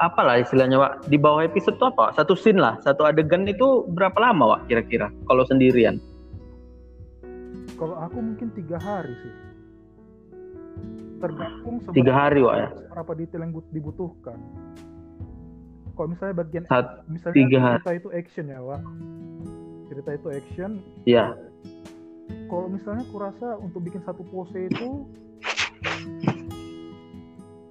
apalah 0.00 0.40
istilahnya 0.40 0.80
Wak? 0.80 0.92
Di 1.10 1.20
bawah 1.20 1.44
episode 1.44 1.76
itu 1.76 1.84
apa? 1.84 2.14
Satu 2.16 2.32
scene 2.32 2.56
lah. 2.56 2.80
Satu 2.80 3.04
adegan 3.04 3.44
itu 3.44 3.84
berapa 3.92 4.16
lama 4.16 4.56
Wak 4.56 4.70
kira-kira? 4.70 5.12
Kalau 5.28 5.44
sendirian. 5.44 6.00
Kalau 7.76 7.98
aku 8.00 8.22
mungkin 8.22 8.48
tiga 8.56 8.80
hari 8.80 9.12
sih. 9.20 9.47
Tergantung 11.18 11.74
tiga 11.90 12.12
hari 12.14 12.40
Wak 12.40 12.54
ya 12.54 12.68
berapa 12.88 13.12
detail 13.14 13.40
yang 13.42 13.52
but- 13.52 13.70
dibutuhkan. 13.70 14.38
Kalau 15.92 16.08
misalnya 16.08 16.34
bagian 16.36 16.62
Sat- 16.64 17.02
misalnya 17.06 17.34
tiga 17.34 17.58
hari. 17.58 17.76
cerita 17.76 17.92
itu 17.96 18.08
action 18.12 18.44
ya, 18.46 18.58
Wak. 18.60 18.82
Cerita 19.88 20.10
itu 20.12 20.28
action. 20.30 20.70
ya 21.04 21.26
Kalau 22.46 22.66
misalnya 22.66 23.04
kurasa 23.08 23.56
untuk 23.56 23.82
bikin 23.82 24.00
satu 24.02 24.22
pose 24.24 24.56
itu 24.64 25.04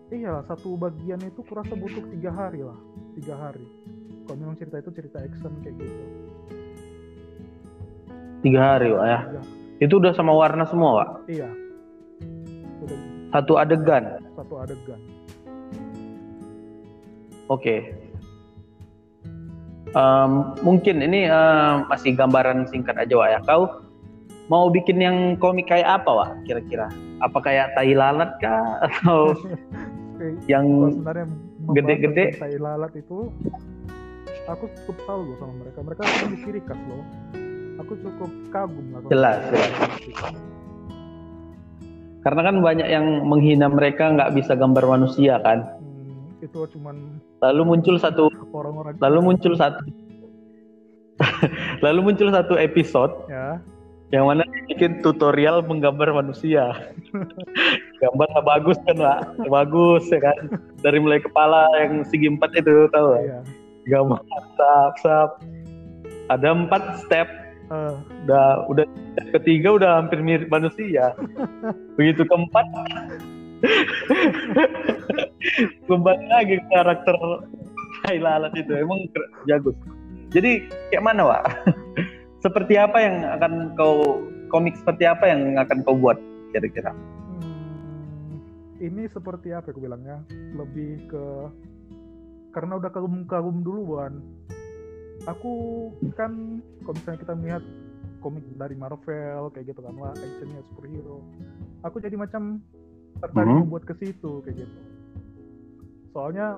Iya, 0.08 0.40
satu 0.44 0.76
bagian 0.76 1.20
itu 1.22 1.44
kurasa 1.44 1.72
butuh 1.72 2.00
tiga 2.10 2.32
hari 2.32 2.64
lah, 2.64 2.80
tiga 3.14 3.36
hari. 3.38 3.68
Kalau 4.24 4.38
memang 4.38 4.56
cerita 4.56 4.80
itu 4.80 4.92
cerita 4.94 5.20
action 5.20 5.52
kayak 5.62 5.76
gitu. 5.78 6.04
tiga 8.40 8.62
hari 8.62 8.94
Wak 8.94 9.04
ya 9.04 9.20
Iya, 9.26 9.42
itu 9.82 9.94
udah 9.94 10.14
sama 10.14 10.30
warna 10.30 10.64
semua 10.64 10.92
Wak 10.94 11.10
iya. 11.28 11.50
Satu 13.38 13.54
adegan 13.62 14.18
satu 14.34 14.54
adegan. 14.58 14.98
Oke. 17.54 17.94
Em, 19.94 20.32
mungkin 20.66 21.06
ini 21.06 21.30
em, 21.30 21.86
masih 21.86 22.18
gambaran 22.18 22.66
singkat 22.74 22.98
aja 22.98 23.14
Wak 23.14 23.30
ya. 23.30 23.40
Kau 23.46 23.86
mau 24.50 24.74
bikin 24.74 24.98
yang 24.98 25.18
komik 25.38 25.70
kayak 25.70 26.02
apa 26.02 26.10
Wak 26.10 26.32
kira-kira? 26.50 26.90
Apa 27.22 27.38
kayak 27.46 27.78
tai 27.78 27.94
lalat 27.94 28.34
kah 28.42 28.78
atau 28.90 29.38
yang 30.52 30.66
gede-gede? 31.78 32.42
tai 32.42 32.58
lalat 32.58 32.90
itu 32.98 33.30
aku 34.50 34.66
cukup 34.82 34.98
tahu 35.06 35.20
loh 35.30 35.36
sama 35.38 35.54
mereka 35.62 35.80
mereka 35.86 36.02
kan 36.08 36.32
di 36.32 36.38
ciri 36.40 36.62
khas 36.64 36.80
loh 36.88 37.04
aku 37.84 37.94
cukup 38.00 38.32
kagum 38.48 38.86
lah 38.96 39.00
Jelas, 39.12 39.40
mereka. 39.52 40.32
Karena 42.28 42.42
kan 42.44 42.60
banyak 42.60 42.88
yang 42.92 43.24
menghina 43.24 43.72
mereka 43.72 44.12
nggak 44.12 44.36
bisa 44.36 44.52
gambar 44.52 44.84
manusia 44.84 45.40
kan? 45.40 45.80
Hmm, 45.80 46.44
itu 46.44 46.68
cuman 46.76 47.24
Lalu 47.40 47.62
muncul 47.64 47.96
satu 47.96 48.28
orang-orang 48.52 49.00
lalu 49.00 49.20
muncul 49.32 49.56
satu 49.56 49.80
lalu 51.86 52.00
muncul 52.12 52.28
satu 52.36 52.60
episode 52.60 53.16
ya 53.32 53.64
yang 54.12 54.24
mana 54.24 54.44
bikin 54.72 55.04
tutorial 55.04 55.60
menggambar 55.68 56.16
manusia. 56.16 56.72
Gambarnya 58.00 58.40
bagus 58.40 58.80
kan, 58.88 58.96
Pak? 58.96 59.20
Bagus 59.52 60.08
ya 60.08 60.20
kan. 60.24 60.64
Dari 60.80 60.96
mulai 61.04 61.20
kepala 61.20 61.68
yang 61.76 62.08
segi 62.08 62.32
empat 62.32 62.56
itu 62.56 62.88
tahu 62.88 63.20
iya 63.20 63.44
Gambar 63.84 64.24
sap 64.56 64.94
sap. 65.04 65.30
Ada 66.32 66.56
empat 66.56 67.04
step. 67.04 67.28
Eh, 67.68 67.96
Udah 68.24 68.64
udah 68.72 68.86
ketiga 69.36 69.76
udah 69.76 69.92
hampir 70.00 70.24
mirip 70.24 70.48
manusia. 70.48 71.12
Begitu 72.00 72.24
keempat 72.24 72.66
kembali 75.90 76.26
lagi 76.30 76.62
karakter 76.72 77.16
tai 78.06 78.24
lalat 78.24 78.54
itu 78.56 78.72
emang 78.72 79.04
jago. 79.50 79.76
Jadi 80.32 80.64
kayak 80.92 81.04
mana, 81.04 81.28
Pak? 81.28 81.44
seperti 82.46 82.80
apa 82.80 82.98
yang 83.04 83.16
akan 83.36 83.54
kau 83.76 84.24
komik 84.48 84.80
seperti 84.80 85.04
apa 85.04 85.28
yang 85.28 85.60
akan 85.60 85.84
kau 85.84 85.98
buat 85.98 86.16
kira-kira? 86.56 86.96
hmm, 87.44 88.40
ini 88.80 89.12
seperti 89.12 89.52
apa 89.52 89.76
aku 89.76 89.84
bilangnya 89.84 90.24
lebih 90.56 91.04
ke 91.12 91.24
karena 92.56 92.80
udah 92.80 92.90
kagum-kagum 92.90 93.62
duluan 93.62 94.24
aku 95.28 95.54
kan 96.16 96.32
kalau 96.82 96.96
misalnya 96.96 97.20
kita 97.20 97.34
melihat 97.36 97.64
komik 98.18 98.44
dari 98.56 98.74
Marvel 98.74 99.52
kayak 99.52 99.66
gitu 99.70 99.80
kan 99.80 99.94
wah 99.94 100.12
actionnya 100.12 100.64
superhero 100.66 101.20
aku 101.84 102.00
jadi 102.00 102.16
macam 102.16 102.64
tertarik 103.20 103.52
Mhm. 103.52 103.62
membuat 103.68 103.84
ke 103.84 103.94
situ 103.96 104.42
kayak 104.42 104.66
gitu 104.66 104.80
soalnya 106.10 106.58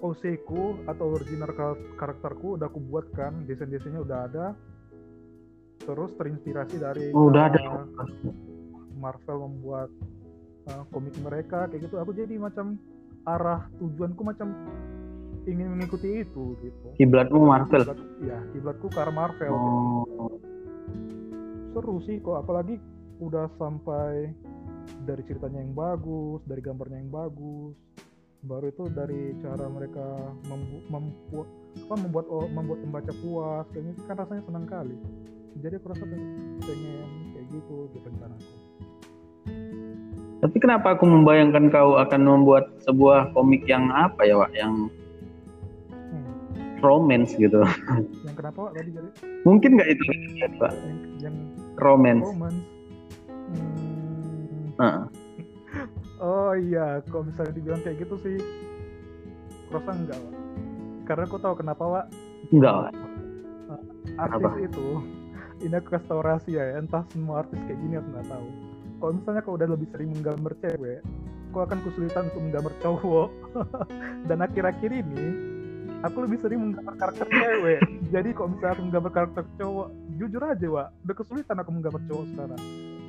OC 0.00 0.40
ku 0.42 0.80
atau 0.84 1.12
original 1.12 1.52
kar- 1.52 1.80
karakterku 1.96 2.56
udah 2.56 2.66
aku 2.66 2.80
buat 2.82 3.06
kan 3.12 3.44
desain-desainnya 3.44 4.00
udah 4.00 4.18
ada 4.26 4.46
terus 5.78 6.12
terinspirasi 6.16 6.76
dari 6.76 7.12
Oh, 7.12 7.28
udah 7.28 7.48
ada. 7.48 7.84
Marvel 8.96 9.48
membuat 9.48 9.88
uh, 10.68 10.84
komik 10.88 11.16
mereka 11.20 11.68
kayak 11.68 11.88
gitu 11.88 11.96
aku 11.96 12.12
jadi 12.12 12.36
macam 12.36 12.76
arah 13.24 13.68
tujuanku 13.76 14.20
macam 14.24 14.52
ingin 15.50 15.74
mengikuti 15.76 16.22
itu 16.22 16.56
gitu 16.62 16.86
Kiblatmu 16.96 17.40
Marvel. 17.42 17.82
Kiblat- 17.82 18.08
ya 18.22 18.38
kiblatku 18.54 18.86
ke 18.88 18.98
arah 18.98 19.14
Marvel 19.14 19.50
gitu. 19.50 19.70
Oh, 20.16 20.30
seru 21.74 21.94
sih 22.06 22.18
kok 22.22 22.42
apalagi 22.42 22.78
udah 23.20 23.46
sampai 23.58 24.32
dari 25.04 25.22
ceritanya 25.28 25.60
yang 25.62 25.74
bagus 25.76 26.40
dari 26.48 26.60
gambarnya 26.64 26.98
yang 26.98 27.12
bagus 27.12 27.76
baru 28.40 28.72
itu 28.72 28.88
dari 28.96 29.36
cara 29.44 29.68
mereka 29.68 30.32
membu 30.48 30.80
membuat 30.88 31.48
apa 31.86 31.94
membuat 32.00 32.26
oh, 32.32 32.48
membuat 32.48 32.78
pembaca 32.80 33.12
puas 33.20 33.66
kayaknya 33.70 33.92
kan 34.08 34.16
rasanya 34.16 34.42
senang 34.48 34.66
kali 34.66 34.96
jadi 35.60 35.76
aku 35.76 35.92
rasa 35.92 36.04
pengen 36.08 36.56
kayak 36.64 37.46
gitu 37.52 37.76
di 37.92 37.98
rencanaku 38.00 38.52
tapi 40.40 40.56
kenapa 40.56 40.96
aku 40.96 41.04
membayangkan 41.04 41.68
kau 41.68 42.00
akan 42.00 42.20
membuat 42.24 42.72
sebuah 42.88 43.36
komik 43.36 43.68
yang 43.68 43.92
apa 43.92 44.24
ya 44.24 44.40
Wak 44.40 44.52
yang. 44.56 44.88
Romance 46.80 47.36
gitu 47.36 47.60
yang 48.24 48.36
kenapa 48.36 48.72
tadi 48.76 48.90
jadi 48.92 49.08
mungkin 49.44 49.70
nggak 49.76 49.88
itu 49.92 50.02
Pak 50.60 50.72
yang, 50.72 50.98
yang 51.20 51.36
romance, 51.80 52.26
romance. 52.28 52.60
Hmm. 53.50 54.80
Uh 54.80 55.04
oh 56.24 56.52
iya 56.56 57.00
kalau 57.08 57.24
misalnya 57.24 57.52
dibilang 57.56 57.80
kayak 57.80 58.04
gitu 58.04 58.14
sih 58.20 58.36
rasa 59.70 59.90
enggak 59.94 60.18
Wak. 60.18 60.34
karena 61.06 61.24
aku 61.24 61.38
tahu 61.40 61.54
kenapa 61.56 61.84
Wak 61.86 62.06
enggak 62.52 62.74
Wak. 62.74 62.92
Uh, 63.70 63.82
artis 64.20 64.52
Apa? 64.52 64.58
itu 64.60 64.86
ini 65.64 65.74
aku 65.76 65.88
kasih 65.96 66.08
tau 66.08 66.20
rahasia 66.20 66.62
ya 66.74 66.76
entah 66.80 67.04
semua 67.14 67.44
artis 67.46 67.60
kayak 67.64 67.78
gini 67.80 67.94
aku 67.96 68.08
nggak 68.12 68.28
tahu 68.28 68.48
kalau 69.00 69.12
misalnya 69.16 69.40
kau 69.40 69.54
udah 69.56 69.68
lebih 69.70 69.88
sering 69.94 70.10
menggambar 70.12 70.52
cewek 70.60 71.00
kau 71.50 71.62
akan 71.66 71.78
kesulitan 71.82 72.30
untuk 72.30 72.42
menggambar 72.46 72.74
cowok 72.84 73.30
dan 74.28 74.38
akhir-akhir 74.44 74.90
ini 74.92 75.49
aku 76.00 76.16
lebih 76.24 76.38
sering 76.40 76.60
menggambar 76.64 76.94
karakter 76.96 77.26
cewek 77.28 77.80
jadi 78.08 78.28
kalau 78.32 78.48
misalnya 78.54 78.72
aku 78.76 78.82
menggambar 78.88 79.12
karakter 79.12 79.44
cowok 79.60 79.88
jujur 80.16 80.42
aja 80.44 80.66
Wak 80.68 80.88
udah 81.04 81.16
kesulitan 81.16 81.56
aku 81.60 81.70
menggambar 81.72 82.02
cowok 82.08 82.24
sekarang 82.32 82.60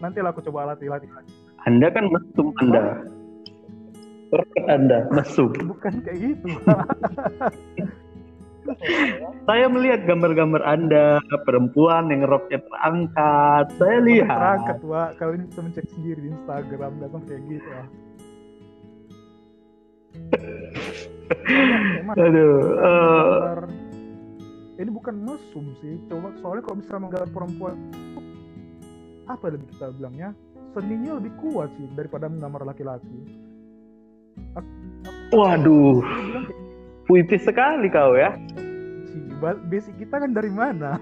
nanti 0.02 0.18
lah 0.20 0.30
aku 0.34 0.42
coba 0.44 0.74
latih-latih 0.74 1.12
lagi 1.12 1.32
anda 1.62 1.94
kan 1.94 2.10
mesum 2.10 2.50
Anda. 2.58 3.06
Perfect 4.34 4.66
Anda, 4.66 5.06
mesum. 5.14 5.52
Bukan 5.70 5.94
kayak 6.02 6.18
gitu. 6.18 6.58
saya 9.50 9.66
melihat 9.70 10.08
gambar-gambar 10.08 10.64
Anda 10.66 11.20
perempuan 11.46 12.10
yang 12.10 12.26
roknya 12.26 12.64
terangkat. 12.66 13.66
Saya 13.78 14.00
lihat. 14.02 14.40
Terangkat, 14.40 14.80
Wak. 14.88 15.10
Kalian 15.22 15.46
bisa 15.52 15.62
mencek 15.62 15.86
sendiri 15.94 16.20
di 16.24 16.30
Instagram, 16.34 16.98
datang 16.98 17.22
kayak 17.30 17.42
gitu, 17.46 17.68
Wak. 17.70 17.88
Aduh. 22.18 22.60
Uh... 22.80 23.66
Ini 24.82 24.90
bukan 24.90 25.16
mesum 25.22 25.66
sih. 25.80 26.02
Coba 26.10 26.34
soalnya 26.42 26.64
kalau 26.66 26.78
misalnya 26.82 27.02
menggambar 27.06 27.30
perempuan 27.30 27.76
apa 29.30 29.54
lebih 29.54 29.70
kita 29.72 29.94
bilangnya 29.96 30.36
seninya 30.76 31.16
lebih 31.20 31.32
kuat 31.40 31.70
sih 31.78 31.88
daripada 31.96 32.28
menggambar 32.32 32.66
laki-laki. 32.74 33.20
Waduh, 35.32 36.04
puitis 37.08 37.44
sekali 37.44 37.88
kau 37.92 38.16
ya. 38.16 38.36
Basic 39.68 39.96
kita 39.98 40.22
kan 40.22 40.32
dari 40.36 40.52
mana? 40.52 41.00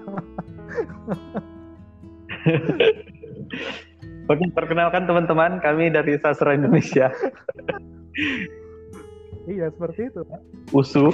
Oke, 4.30 4.46
perkenalkan 4.54 5.10
teman-teman, 5.10 5.58
kami 5.58 5.90
dari 5.90 6.14
Sastra 6.22 6.54
Indonesia. 6.54 7.10
iya, 9.48 9.66
seperti 9.72 10.10
itu. 10.12 10.22
Usuh. 10.74 11.12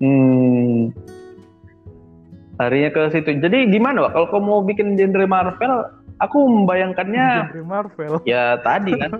Hmm. 0.00 0.92
Harinya 2.60 2.90
ke 2.92 3.00
situ. 3.16 3.40
Jadi 3.40 3.72
gimana, 3.72 4.08
Pak? 4.08 4.12
Kalau 4.16 4.26
kamu 4.28 4.44
mau 4.44 4.60
bikin 4.64 4.96
genre 4.96 5.24
Marvel, 5.24 5.74
aku 6.20 6.38
membayangkannya 6.44 7.26
genre 7.52 7.64
Marvel. 7.64 8.12
Ya 8.28 8.60
tadi 8.60 8.92
kan. 8.96 9.10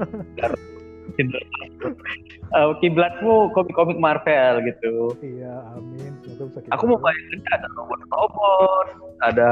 uh, 2.57 2.73
kiblatmu 2.81 3.53
komik-komik 3.57 3.99
Marvel 4.01 4.61
gitu. 4.69 5.17
Iya, 5.21 5.55
amin. 5.77 6.13
aku 6.73 6.85
mau 6.89 6.99
bayangin 7.01 7.41
ada 7.53 7.67
robot-robot, 7.77 8.87
ada 9.21 9.51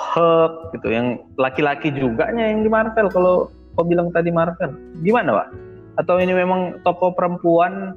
Hulk 0.00 0.72
gitu 0.78 0.88
yang 0.88 1.20
laki-laki 1.36 1.92
juga 1.92 2.30
yang 2.32 2.64
di 2.64 2.70
Marvel 2.70 3.10
kalau 3.12 3.36
kau 3.80 3.88
bilang 3.88 4.12
tadi 4.12 4.28
Marvel. 4.28 5.00
Gimana, 5.00 5.30
Pak? 5.32 5.48
Atau 6.04 6.20
ini 6.20 6.36
memang 6.36 6.84
tokoh 6.84 7.16
perempuan 7.16 7.96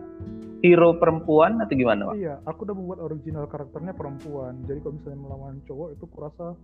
hero 0.63 0.95
perempuan 0.95 1.59
atau 1.59 1.75
gimana, 1.75 2.07
Pak? 2.07 2.15
Iya, 2.15 2.39
aku 2.47 2.63
udah 2.63 2.75
membuat 2.75 2.99
original 3.03 3.43
karakternya 3.51 3.91
perempuan. 3.91 4.63
Jadi 4.63 4.79
kalau 4.79 4.95
misalnya 4.95 5.19
melawan 5.19 5.55
cowok 5.67 5.89
itu 5.91 6.05
kurasa 6.07 6.55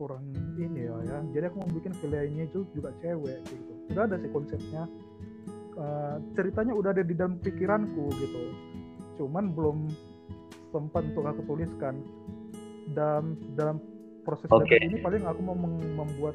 kurang 0.00 0.32
ini 0.56 0.88
ya 0.88 0.96
ya 1.04 1.20
jadi 1.36 1.52
aku 1.52 1.60
mau 1.60 1.76
bikin 1.76 1.92
villainnya 2.00 2.48
itu 2.48 2.64
juga 2.72 2.88
cewek 3.04 3.36
gitu 3.52 3.72
udah 3.92 4.08
ada 4.08 4.16
sih 4.16 4.32
konsepnya 4.32 4.88
uh, 5.76 6.16
ceritanya 6.32 6.72
udah 6.72 6.96
ada 6.96 7.04
di 7.04 7.12
dalam 7.12 7.36
pikiranku 7.36 8.08
gitu 8.16 8.42
cuman 9.20 9.52
belum 9.52 9.92
sempat 10.72 11.04
untuk 11.04 11.28
aku 11.28 11.44
tuliskan 11.44 12.00
dalam 12.96 13.36
dalam 13.52 13.76
proses 14.24 14.48
okay. 14.48 14.80
ini 14.80 15.04
paling 15.04 15.20
aku 15.28 15.40
mau 15.44 15.56
membuat 16.00 16.32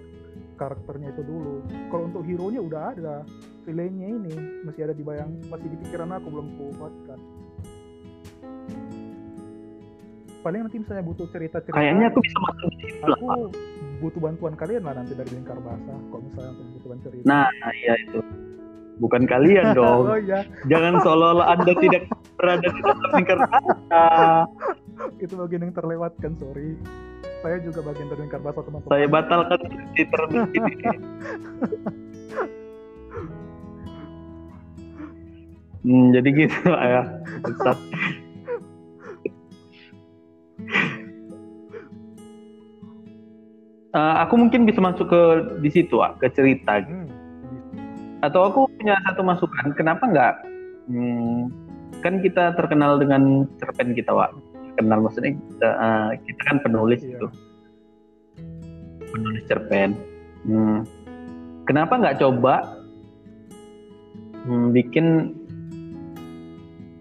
karakternya 0.56 1.12
itu 1.12 1.22
dulu. 1.22 1.62
Kalau 1.92 2.04
untuk 2.10 2.24
hero 2.24 2.48
nya 2.50 2.62
udah 2.64 2.84
ada 2.96 3.16
villainnya 3.66 4.08
ini 4.08 4.36
masih 4.64 4.88
ada 4.88 4.94
di 4.94 5.02
bayang 5.02 5.42
masih 5.50 5.68
di 5.68 5.78
pikiran 5.82 6.14
aku 6.14 6.28
belum 6.30 6.48
kuatkan 6.78 7.20
paling 10.46 10.62
nanti 10.62 10.78
misalnya 10.78 11.02
butuh 11.02 11.26
cerita-cerita 11.34 11.74
kayaknya 11.74 12.14
aku 12.14 12.22
bisa 12.22 12.38
masuk 12.38 12.70
aku 13.02 13.26
butuh 13.98 14.22
bantuan 14.22 14.54
kalian 14.54 14.86
lah 14.86 14.94
nanti 14.94 15.18
dari 15.18 15.34
lingkar 15.34 15.58
basah 15.58 15.98
kalau 16.14 16.22
misalnya 16.22 16.52
untuk 16.54 16.68
butuh 16.78 16.90
cerita. 17.02 17.26
Nah 17.26 17.50
iya 17.74 17.94
itu. 18.06 18.20
Bukan 19.02 19.26
kalian 19.26 19.74
dong. 19.80 20.06
Oh, 20.06 20.20
iya. 20.22 20.46
jangan 20.70 20.94
seolah-olah 21.04 21.48
anda 21.58 21.74
tidak 21.82 22.06
berada 22.38 22.68
di 22.70 22.80
dalam 22.86 23.12
lingkar 23.18 23.38
basah. 23.42 24.46
Itu 25.18 25.34
bagian 25.34 25.66
yang 25.66 25.74
terlewatkan 25.74 26.38
sorry 26.38 26.78
saya 27.46 27.62
juga 27.62 27.86
bagian 27.86 28.10
dari 28.10 28.26
lingkar 28.26 28.42
basah 28.42 28.66
teman-teman. 28.66 28.90
Saya 28.90 29.06
batalkan 29.06 29.62
di 29.70 30.02
ini 30.02 30.10
hmm, 35.86 36.06
jadi 36.18 36.30
gitu 36.34 36.58
ya. 36.74 37.06
Uh, 43.94 44.16
aku 44.26 44.34
mungkin 44.42 44.66
bisa 44.66 44.82
masuk 44.82 45.06
ke 45.08 45.22
di 45.62 45.70
situ 45.70 46.02
ah, 46.02 46.18
ke 46.18 46.26
cerita. 46.34 46.82
Hmm. 46.82 47.06
atau 48.26 48.42
aku 48.50 48.66
punya 48.74 48.98
satu 49.06 49.22
masukan 49.22 49.70
kenapa 49.78 50.10
nggak 50.10 50.34
hmm, 50.90 51.54
kan 52.02 52.18
kita 52.26 52.58
terkenal 52.58 52.98
dengan 52.98 53.46
cerpen 53.62 53.94
kita 53.94 54.10
Wak 54.10 54.34
kenal 54.76 55.00
maksudnya 55.04 55.34
kita, 55.36 55.70
uh, 55.76 56.10
kita 56.24 56.42
kan 56.46 56.58
penulis 56.62 57.02
iya. 57.02 57.18
itu 57.18 57.28
penulis 59.12 59.44
cerpen 59.48 59.90
hmm, 60.46 60.78
kenapa 61.64 61.94
nggak 62.00 62.20
coba 62.20 62.76
hmm, 64.46 64.68
bikin 64.76 65.08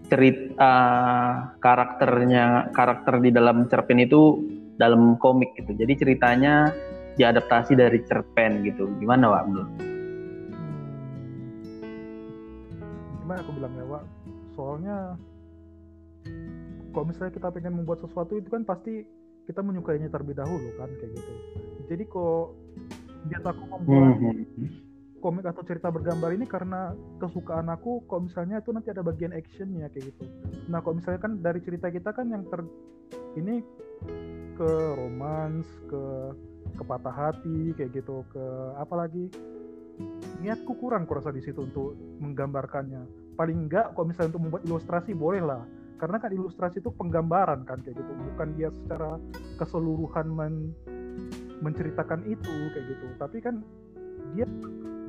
cerita 0.09 0.55
uh, 0.61 1.33
karakternya 1.59 2.71
karakter 2.71 3.19
di 3.19 3.35
dalam 3.35 3.67
cerpen 3.67 3.99
itu 3.99 4.39
dalam 4.79 5.17
komik 5.19 5.55
gitu. 5.59 5.75
Jadi 5.75 5.93
ceritanya 5.99 6.71
diadaptasi 7.15 7.79
dari 7.79 8.03
cerpen 8.07 8.67
gitu. 8.67 8.91
Gimana 8.99 9.31
Wak 9.31 9.43
menurut? 9.47 9.71
Hmm. 9.71 10.83
Gimana 13.23 13.39
aku 13.43 13.51
bilang 13.55 13.73
ya 13.75 13.85
Wak? 13.87 14.05
Soalnya 14.55 14.99
kalau 16.95 17.11
misalnya 17.11 17.35
kita 17.35 17.51
pengen 17.51 17.75
membuat 17.75 17.99
sesuatu 18.07 18.39
itu 18.39 18.47
kan 18.47 18.63
pasti 18.63 19.03
kita 19.45 19.61
menyukainya 19.61 20.09
terlebih 20.09 20.39
dahulu 20.39 20.71
kan 20.79 20.89
kayak 20.89 21.11
gitu. 21.19 21.33
Jadi 21.91 22.05
kok 22.09 22.55
biar 23.29 23.43
aku 23.45 23.65
membuat 23.67 24.17
hmm. 24.23 24.69
komik 25.21 25.45
atau 25.45 25.63
cerita 25.67 25.89
bergambar 25.91 26.33
ini 26.33 26.47
karena 26.47 26.95
kesukaan 27.19 27.69
aku 27.69 28.07
kalau 28.09 28.31
misalnya 28.31 28.63
itu 28.63 28.71
nanti 28.73 28.89
ada 28.95 29.03
bagian 29.03 29.35
actionnya 29.35 29.91
kayak 29.93 30.15
gitu. 30.15 30.25
Nah 30.71 30.81
kalau 30.81 30.97
misalnya 30.97 31.21
kan 31.21 31.33
dari 31.43 31.61
cerita 31.61 31.91
kita 31.91 32.15
kan 32.15 32.31
yang 32.31 32.47
ter 32.49 32.63
ini 33.37 33.61
ke 34.55 34.71
romans 34.95 35.67
ke 35.91 36.05
kepatah 36.79 37.15
hati 37.15 37.75
kayak 37.75 37.91
gitu 37.91 38.23
ke 38.31 38.45
apa 38.79 38.95
lagi 38.95 39.27
niatku 40.43 40.75
kurang 40.79 41.07
kurasa 41.07 41.31
di 41.31 41.43
situ 41.43 41.67
untuk 41.67 41.95
menggambarkannya 42.19 43.35
paling 43.39 43.67
enggak 43.67 43.95
kalau 43.95 44.07
misalnya 44.11 44.35
untuk 44.35 44.43
membuat 44.47 44.63
ilustrasi 44.67 45.13
boleh 45.15 45.43
lah 45.43 45.63
karena 46.05 46.21
kan 46.21 46.37
ilustrasi 46.37 46.85
itu 46.85 46.93
penggambaran 47.01 47.65
kan 47.65 47.81
kayak 47.81 47.97
gitu 47.97 48.13
bukan 48.13 48.53
dia 48.61 48.69
secara 48.69 49.17
keseluruhan 49.57 50.29
men 50.29 50.77
menceritakan 51.65 52.21
itu 52.29 52.53
kayak 52.77 52.93
gitu 52.93 53.07
tapi 53.17 53.41
kan 53.41 53.65
dia 54.37 54.45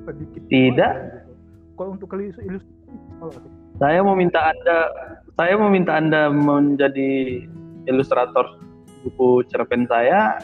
sedikit 0.08 0.40
tidak 0.48 0.92
gitu. 0.96 1.36
kalau 1.76 2.00
untuk 2.00 2.16
ilustrasi 2.16 3.52
saya 3.76 4.00
mau 4.00 4.16
minta 4.16 4.40
anda 4.40 4.88
saya 5.36 5.60
meminta 5.60 6.00
anda 6.00 6.32
menjadi 6.32 7.44
ilustrator 7.92 8.56
buku 9.04 9.44
cerpen 9.52 9.86
saya 9.92 10.40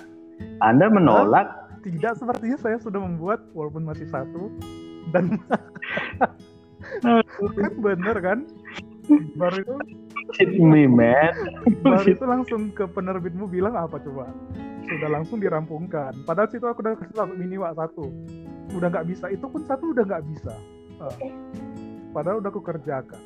Anda 0.62 0.90
menolak? 0.90 1.74
Tidak, 1.86 2.14
sepertinya 2.18 2.58
saya 2.58 2.78
sudah 2.82 2.98
membuat 3.02 3.46
walaupun 3.54 3.86
masih 3.86 4.10
satu 4.10 4.50
dan 5.14 5.38
kan 7.62 7.74
bener 7.82 8.18
kan? 8.22 8.40
Baru 9.38 9.58
itu 9.62 9.76
me 10.60 10.88
man. 10.88 11.34
baru 11.86 12.08
itu 12.12 12.26
langsung 12.26 12.72
ke 12.72 12.88
penerbitmu 12.88 13.48
bilang 13.48 13.76
apa 13.76 14.00
coba? 14.00 14.32
Sudah 14.88 15.10
langsung 15.12 15.40
dirampungkan. 15.40 16.16
Padahal 16.24 16.50
situ 16.52 16.66
aku 16.68 16.84
udah 16.84 16.96
kasih 16.98 17.16
satu 17.16 17.34
mini 17.36 17.58
wak 17.60 17.76
satu. 17.78 18.12
Udah 18.76 18.88
nggak 18.92 19.08
bisa. 19.08 19.30
Itu 19.32 19.48
pun 19.52 19.64
satu 19.68 19.92
udah 19.92 20.04
nggak 20.08 20.24
bisa. 20.32 20.54
Ah. 21.00 21.16
Padahal 22.12 22.44
udah 22.44 22.52
aku 22.52 22.62
kerjakan. 22.64 23.22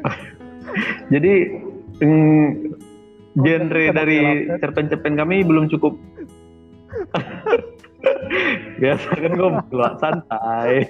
Jadi 1.12 1.34
mm, 2.00 2.46
genre 3.36 3.84
kita 3.90 3.96
dari 3.96 4.48
cerpen-cerpen 4.58 5.14
kami 5.18 5.44
belum 5.44 5.68
cukup. 5.68 5.98
Biasa 8.80 9.08
kan 9.12 9.32
ngobrol 9.36 9.92
santai. 10.00 10.88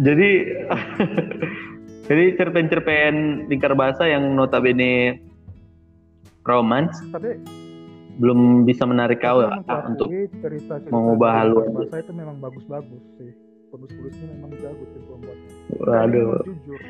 Jadi 0.00 0.30
jadi 2.08 2.24
cerpen-cerpen 2.40 3.46
lingkar 3.46 3.76
bahasa 3.76 4.08
yang 4.08 4.34
notabene 4.34 5.20
romance 6.44 6.98
Tapi 7.12 7.36
belum 8.20 8.68
bisa 8.68 8.84
menarik 8.84 9.24
kau 9.24 9.40
ya, 9.40 9.64
untuk 9.88 10.12
mengakui 10.12 10.28
cerita-cerita 10.44 10.92
mengubah 10.92 11.30
haluan. 11.40 11.72
bahasa 11.72 12.04
itu 12.04 12.12
memang 12.12 12.36
bagus-bagus 12.36 13.00
sih. 13.16 13.32
Penulis-penulisnya 13.72 14.26
memang 14.36 14.50
jago 14.60 14.84
sih 14.92 15.00
pembuatnya. 15.08 15.50
waduh 15.88 16.42
jujur, 16.44 16.82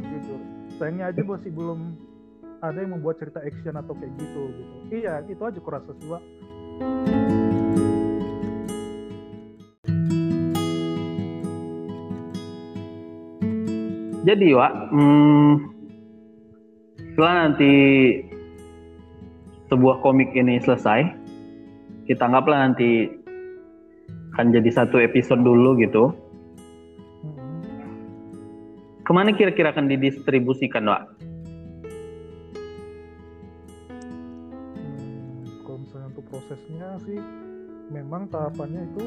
jujur. 0.00 0.40
Sayangnya 0.80 1.04
aja 1.12 1.20
masih 1.28 1.50
belum 1.52 1.92
ada 2.62 2.78
yang 2.78 2.94
membuat 2.94 3.20
cerita 3.20 3.42
action 3.44 3.74
atau 3.74 3.92
kayak 3.98 4.16
gitu 4.16 4.42
gitu. 4.54 4.74
Iya, 5.02 5.26
itu 5.28 5.42
aja 5.42 5.60
kurasa 5.60 5.90
sih, 5.98 6.08
Jadi 14.22 14.54
Wak, 14.54 14.72
hmm, 14.94 15.52
setelah 16.94 17.34
nanti 17.42 17.72
sebuah 19.66 19.98
komik 19.98 20.30
ini 20.38 20.62
selesai, 20.62 21.10
kita 22.06 22.30
anggaplah 22.30 22.70
nanti 22.70 23.10
akan 24.30 24.54
jadi 24.54 24.70
satu 24.70 25.02
episode 25.02 25.42
dulu 25.42 25.74
gitu. 25.82 26.14
Ke 29.02 29.10
mana 29.10 29.34
kira-kira 29.34 29.74
akan 29.74 29.90
didistribusikan 29.90 30.86
Wak? 30.86 31.02
Hmm, 34.78 35.42
kalau 35.66 35.82
misalnya 35.82 36.06
untuk 36.14 36.24
prosesnya 36.30 36.94
sih, 37.02 37.18
memang 37.90 38.30
tahapannya 38.30 38.86
itu 38.86 39.04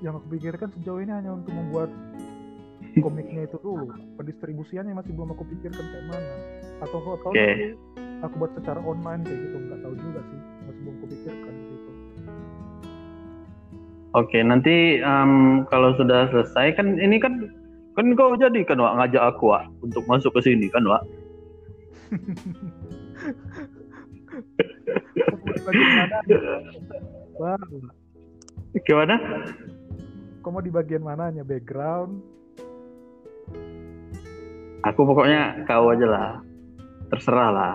yang 0.00 0.16
aku 0.16 0.40
pikirkan 0.40 0.72
sejauh 0.72 1.04
ini 1.04 1.12
hanya 1.12 1.36
untuk 1.36 1.52
membuat 1.52 1.92
komiknya 3.00 3.46
itu 3.48 3.56
dulu. 3.62 3.90
Pendistribusiannya 4.18 4.94
masih 4.94 5.12
belum 5.14 5.34
aku 5.34 5.42
pikirkan 5.50 5.82
kayak 5.82 6.06
mana. 6.10 6.34
Atau 6.84 6.98
Oke. 7.02 7.34
nanti 7.34 7.74
aku 8.22 8.34
buat 8.38 8.52
secara 8.58 8.80
online 8.82 9.22
kayak 9.26 9.38
gitu, 9.38 9.56
nggak 9.58 9.80
tahu 9.82 9.94
juga 9.98 10.20
sih. 10.22 10.38
Masih 10.68 10.80
belum 10.84 10.94
aku 10.98 11.06
pikirkan 11.10 11.54
gitu. 11.54 11.90
Oke, 14.14 14.38
nanti 14.46 15.02
em, 15.02 15.66
kalau 15.66 15.90
sudah 15.98 16.30
selesai 16.30 16.78
kan 16.78 17.02
ini 17.02 17.18
kan 17.18 17.50
kan 17.98 18.14
kau 18.14 18.38
jadi 18.38 18.62
kan 18.66 18.78
Wak 18.78 18.94
ngajak 18.98 19.22
aku 19.34 19.50
Wak 19.50 19.66
untuk 19.82 20.06
masuk 20.06 20.30
ke 20.38 20.50
sini 20.50 20.70
kan 20.70 20.86
Wak. 20.86 21.02
Wah, 27.40 27.58
Gimana? 28.82 29.16
kamu 30.42 30.60
di 30.66 30.70
bagian 30.70 31.02
mananya? 31.02 31.42
Background? 31.46 32.20
Aku 34.92 35.00
pokoknya 35.08 35.64
kau 35.64 35.88
aja 35.88 36.06
lah. 36.06 36.30
Terserah 37.08 37.50
lah. 37.52 37.72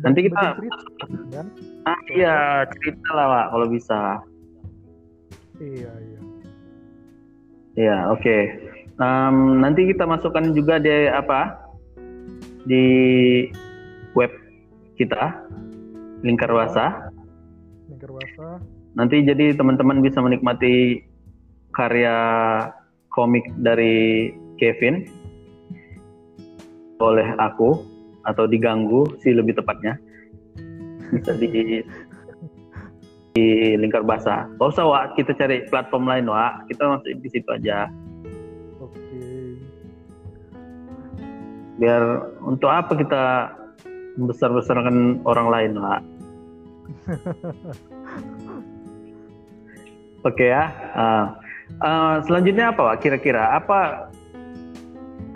Nanti 0.00 0.28
kita- 0.28 0.56
cerita, 0.56 1.04
kan? 1.34 1.46
Ah, 1.84 2.00
iya, 2.12 2.64
cerita 2.72 3.08
lah 3.12 3.26
Wak 3.28 3.46
kalau 3.52 3.66
bisa. 3.68 4.00
Iya, 5.58 5.92
iya. 5.92 6.20
Iya, 7.78 7.98
oke. 8.10 8.38
Em, 8.98 9.36
nanti 9.62 9.86
kita 9.86 10.04
masukkan 10.06 10.50
juga 10.54 10.82
di 10.82 11.06
apa? 11.06 11.58
Di 12.66 12.86
web 14.14 14.30
kita, 14.98 15.46
Lingkar 16.26 16.50
Wasa. 16.50 17.12
Lingkar 17.86 18.10
Wasa. 18.10 18.58
Nanti 18.98 19.22
jadi 19.22 19.54
teman-teman 19.54 20.02
bisa 20.02 20.18
menikmati 20.18 21.06
karya 21.70 22.16
komik 23.14 23.46
dari 23.62 24.30
Kevin 24.58 25.06
oleh 26.98 27.34
aku 27.38 27.82
atau 28.26 28.44
diganggu 28.44 29.06
sih 29.22 29.32
lebih 29.32 29.56
tepatnya. 29.56 29.96
Bisa 31.14 31.32
di 31.38 31.80
di 33.32 33.46
Lingkar 33.78 34.02
Basah. 34.02 34.50
Gak 34.58 34.68
usah 34.74 34.84
Wak, 34.84 35.04
kita 35.14 35.32
cari 35.38 35.64
platform 35.70 36.10
lain 36.10 36.26
Wak. 36.26 36.66
Kita 36.68 36.98
masuk 36.98 37.22
di 37.22 37.28
situ 37.30 37.48
aja. 37.48 37.86
Oke. 38.82 39.58
biar 41.78 42.02
untuk 42.42 42.66
apa 42.66 42.90
kita 42.98 43.54
membesar-besarkan 44.18 45.22
orang 45.22 45.46
lain 45.46 45.72
lah 45.78 46.02
oke 50.28 50.42
ya 50.42 50.74
Ah. 50.98 51.38
Ah, 51.78 52.18
selanjutnya 52.26 52.74
apa 52.74 52.82
Wak? 52.82 52.98
kira-kira 53.04 53.54
apa 53.54 54.10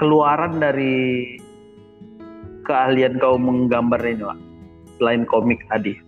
keluaran 0.01 0.59
dari 0.59 1.39
keahlian 2.63 3.19
kau 3.19 3.35
menggambar 3.37 4.01
ini 4.03 4.23
Wak? 4.23 4.39
selain 4.99 5.27
komik 5.27 5.59
tadi 5.67 5.99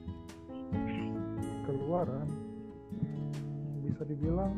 Keluaran. 1.67 2.29
Hmm, 2.95 3.83
bisa 3.87 4.03
dibilang 4.07 4.53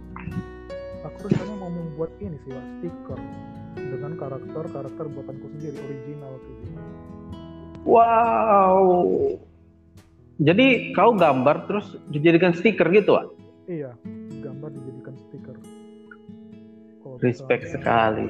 aku 1.06 1.30
rencananya 1.30 1.56
mau 1.56 1.70
membuat 1.70 2.10
ini 2.18 2.36
sih, 2.44 2.50
Wak, 2.52 2.66
stiker 2.80 3.20
dengan 3.76 4.12
karakter-karakter 4.16 5.04
buatanku 5.12 5.46
sendiri 5.56 5.76
original 5.78 6.32
kayak 6.40 6.56
gitu. 6.64 6.80
wow 7.86 8.82
jadi 10.36 10.66
kau 10.92 11.16
gambar 11.16 11.64
terus 11.64 11.96
dijadikan 12.12 12.52
stiker 12.52 12.88
gitu 12.92 13.16
Wak? 13.16 13.26
Iya, 13.66 13.96
gambar 14.44 14.68
dijadikan 14.68 15.14
stiker. 15.26 15.56
Respect 17.24 17.72
sekali 17.72 18.28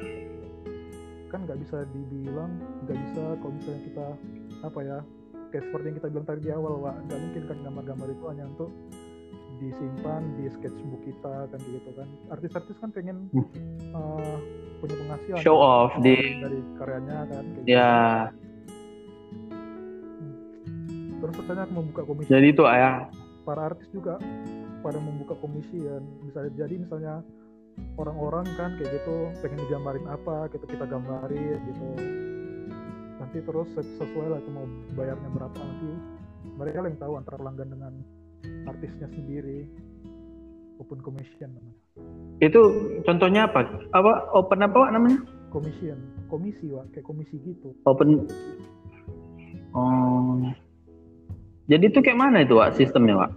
kan 1.27 1.43
nggak 1.43 1.59
bisa 1.59 1.83
dibilang 1.91 2.51
nggak 2.87 2.97
bisa 2.97 3.23
kalau 3.39 3.53
misalnya 3.53 3.81
kita 3.83 4.07
apa 4.63 4.79
ya 4.83 4.97
kayak 5.51 5.63
seperti 5.71 5.85
yang 5.87 5.97
kita 5.99 6.07
bilang 6.11 6.27
tadi 6.27 6.39
di 6.43 6.51
awal 6.51 6.73
Wak. 6.83 6.95
Nggak 7.07 7.19
mungkin 7.23 7.43
kan 7.47 7.57
gambar-gambar 7.63 8.07
itu 8.11 8.23
hanya 8.27 8.45
untuk 8.51 8.71
disimpan 9.57 10.21
di 10.37 10.43
sketchbook 10.53 11.01
kita 11.01 11.35
kan 11.49 11.59
gitu 11.65 11.89
kan. 11.97 12.07
Artis-artis 12.29 12.77
kan 12.77 12.89
pengen 12.93 13.31
Hmm. 13.33 13.47
uh, 13.95 14.37
punya 14.77 14.95
penghasilan 15.01 15.41
show 15.41 15.57
kan, 15.57 15.65
off 15.65 15.91
di 16.05 16.15
dari 16.37 16.59
karyanya 16.77 17.17
kan 17.25 17.43
kayak 17.57 17.65
ya. 17.65 17.93
Gitu. 18.29 18.45
terus 21.17 21.33
katanya 21.41 21.65
aku 21.65 21.73
membuka 21.81 22.01
komisi. 22.05 22.29
Jadi 22.29 22.47
itu 22.53 22.61
ya. 22.61 23.09
Para 23.41 23.61
artis 23.73 23.89
juga 23.89 24.21
pada 24.85 24.99
membuka 25.01 25.33
komisi 25.41 25.81
ya. 25.81 25.97
Bisa 26.21 26.45
jadi 26.53 26.77
misalnya 26.77 27.25
orang-orang 27.97 28.45
kan 28.55 28.77
kayak 28.77 29.01
gitu 29.01 29.15
pengen 29.41 29.59
digambarin 29.65 30.05
apa 30.05 30.49
gitu 30.53 30.65
kita 30.65 30.85
gambarin 30.85 31.57
gitu 31.65 31.87
nanti 33.17 33.37
terus 33.41 33.67
ses- 33.73 33.93
sesuai 33.97 34.27
lah 34.29 34.39
itu 34.39 34.49
mau 34.53 34.65
bayarnya 34.93 35.29
berapa 35.33 35.57
nanti 35.57 35.89
mereka 36.57 36.85
yang 36.85 36.97
tahu 36.97 37.13
antara 37.17 37.35
pelanggan 37.37 37.69
dengan 37.73 37.93
artisnya 38.65 39.07
sendiri 39.09 39.65
open 40.77 41.01
commission 41.01 41.49
namanya 41.51 41.75
Itu 42.37 42.61
contohnya 43.01 43.49
apa? 43.49 43.65
Apa 43.97 44.29
open 44.29 44.61
apa 44.61 44.77
Wak, 44.77 44.91
namanya? 44.93 45.19
commission 45.49 45.97
komisi 46.29 46.69
wak 46.69 46.85
kayak 46.93 47.01
komisi 47.03 47.33
gitu 47.41 47.73
Open. 47.83 48.29
Oh. 49.73 50.37
Jadi 51.65 51.83
itu 51.89 51.99
kayak 51.99 52.19
mana 52.19 52.45
itu 52.45 52.53
Wak 52.53 52.77
sistemnya 52.77 53.17
Wak? 53.17 53.31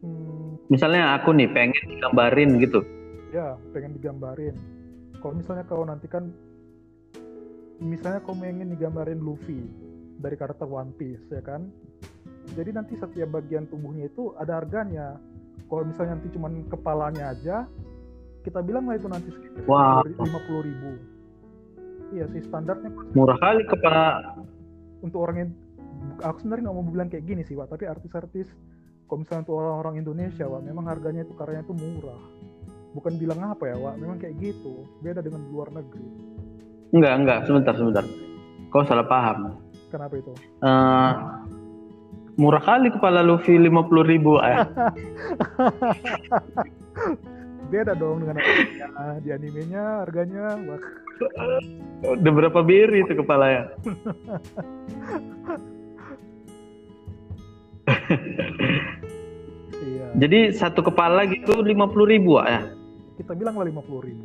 hmm, 0.00 0.48
Misalnya 0.72 1.20
aku 1.20 1.36
nih 1.36 1.52
pengen 1.52 1.84
digambarin 1.92 2.56
gitu. 2.56 2.80
Ya 3.30 3.56
pengen 3.74 3.96
digambarin. 3.96 4.54
Kalau 5.18 5.34
misalnya 5.36 5.64
kau 5.66 5.82
nanti 5.82 6.06
kan 6.06 6.30
misalnya 7.80 8.20
kau 8.22 8.36
pengen 8.36 8.70
digambarin 8.74 9.22
Luffy 9.22 9.66
dari 10.20 10.36
karakter 10.36 10.68
One 10.68 10.92
Piece 10.94 11.24
ya 11.32 11.42
kan? 11.42 11.70
Jadi 12.54 12.70
nanti 12.74 12.98
setiap 12.98 13.30
bagian 13.30 13.70
tubuhnya 13.70 14.10
itu 14.10 14.34
ada 14.36 14.58
harganya. 14.58 15.16
Kalau 15.70 15.86
misalnya 15.86 16.18
nanti 16.18 16.28
cuman 16.34 16.66
kepalanya 16.66 17.30
aja 17.30 17.56
kita 18.42 18.64
bilang 18.64 18.88
lah 18.88 18.96
itu 18.96 19.06
nanti 19.06 19.28
sekitar 19.30 20.02
lima 20.08 20.40
puluh 20.48 20.62
ribu. 20.66 20.92
Iya 22.10 22.26
sih 22.34 22.42
standarnya 22.42 22.90
murah 23.14 23.38
kali 23.38 23.62
kepala. 23.70 24.34
Untuk 25.00 25.22
orang 25.22 25.36
yang 25.46 25.50
aku 26.24 26.36
sebenarnya 26.42 26.68
nggak 26.68 26.76
mau 26.76 26.86
bilang 26.88 27.08
kayak 27.12 27.24
gini 27.28 27.42
sih 27.44 27.56
pak 27.56 27.76
tapi 27.76 27.84
artis-artis 27.84 28.48
kalau 29.04 29.20
misalnya 29.20 29.42
untuk 29.48 29.56
orang-orang 29.60 29.94
Indonesia 30.00 30.44
pak 30.48 30.62
memang 30.64 30.84
harganya 30.88 31.22
itu 31.28 31.34
karyanya 31.36 31.64
itu 31.68 31.74
murah 31.76 32.22
bukan 32.94 33.12
bilang 33.18 33.54
apa 33.54 33.70
ya 33.70 33.76
pak 33.78 33.94
memang 33.98 34.18
kayak 34.18 34.34
gitu. 34.42 34.86
Beda 35.02 35.22
dengan 35.22 35.46
luar 35.50 35.70
negeri. 35.70 36.06
Enggak 36.90 37.14
enggak. 37.22 37.38
Sebentar 37.46 37.74
sebentar. 37.78 38.04
Kau 38.70 38.86
salah 38.86 39.06
paham. 39.06 39.58
Kenapa 39.90 40.14
itu? 40.14 40.32
Eh, 40.62 41.12
murah 42.38 42.62
kali 42.62 42.94
kepala 42.94 43.26
Luffy 43.26 43.58
lima 43.58 43.82
puluh 43.86 44.06
ribu 44.06 44.38
eh. 44.42 44.58
beda 47.70 47.94
dong 47.94 48.26
dengan 48.26 48.42
animenya. 48.42 48.86
di 49.22 49.30
animenya 49.30 50.02
harganya 50.02 50.58
wah, 50.58 50.82
udah 52.18 52.32
berapa 52.34 52.60
biri 52.66 53.06
itu 53.06 53.14
kepalanya? 53.14 53.70
Iya. 59.80 60.06
Jadi 60.18 60.40
satu 60.50 60.82
kepala 60.82 61.30
gitu 61.30 61.62
lima 61.62 61.86
puluh 61.86 62.10
ribu 62.10 62.42
ya 62.42 62.79
kita 63.20 63.36
bilang 63.36 63.60
lah 63.60 63.68
lima 63.68 63.84
puluh 63.84 64.00
ribu. 64.00 64.24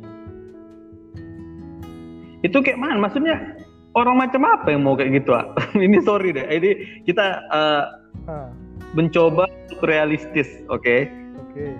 Itu 2.40 2.64
kayak 2.64 2.80
mana? 2.80 2.96
Maksudnya 2.96 3.60
orang 3.92 4.16
macam 4.16 4.40
apa 4.48 4.72
yang 4.72 4.88
mau 4.88 4.96
kayak 4.96 5.20
gitu 5.20 5.36
ah 5.36 5.52
ini 5.76 6.00
sorry 6.00 6.32
deh. 6.32 6.48
Ini 6.48 7.04
kita 7.04 7.26
eh, 7.52 7.84
ah. 8.32 8.48
mencoba 8.96 9.44
untuk 9.68 9.84
realistis 9.84 10.48
oke? 10.72 11.12
Oke. 11.44 11.76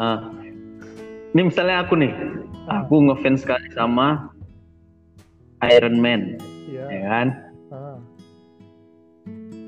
Ah. 0.00 0.32
ini 1.36 1.52
misalnya 1.52 1.84
aku 1.84 2.00
nih. 2.00 2.12
Ah. 2.64 2.84
aku 2.84 3.12
ngefans 3.12 3.44
sekali 3.44 3.68
sama 3.76 4.32
Iron 5.68 6.00
Man 6.00 6.40
iya. 6.64 6.84
ya 6.88 7.00
kan? 7.12 7.28
Ah. 7.68 7.98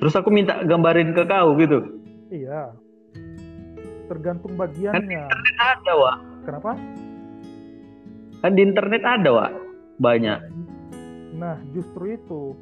Terus 0.01 0.17
aku 0.17 0.33
minta 0.33 0.65
gambarin 0.65 1.13
ke 1.13 1.29
kau 1.29 1.53
gitu. 1.61 2.01
Iya 2.33 2.73
tergantung 4.11 4.59
bagiannya 4.59 5.31
ada 5.62 5.92
wa 5.94 6.12
kenapa 6.42 6.75
kan 8.42 8.53
di 8.53 8.62
internet 8.66 9.03
ada 9.07 9.31
wa 9.31 9.46
banyak 9.96 10.40
Nah, 11.31 11.57
justru 11.73 12.20
itu 12.20 12.53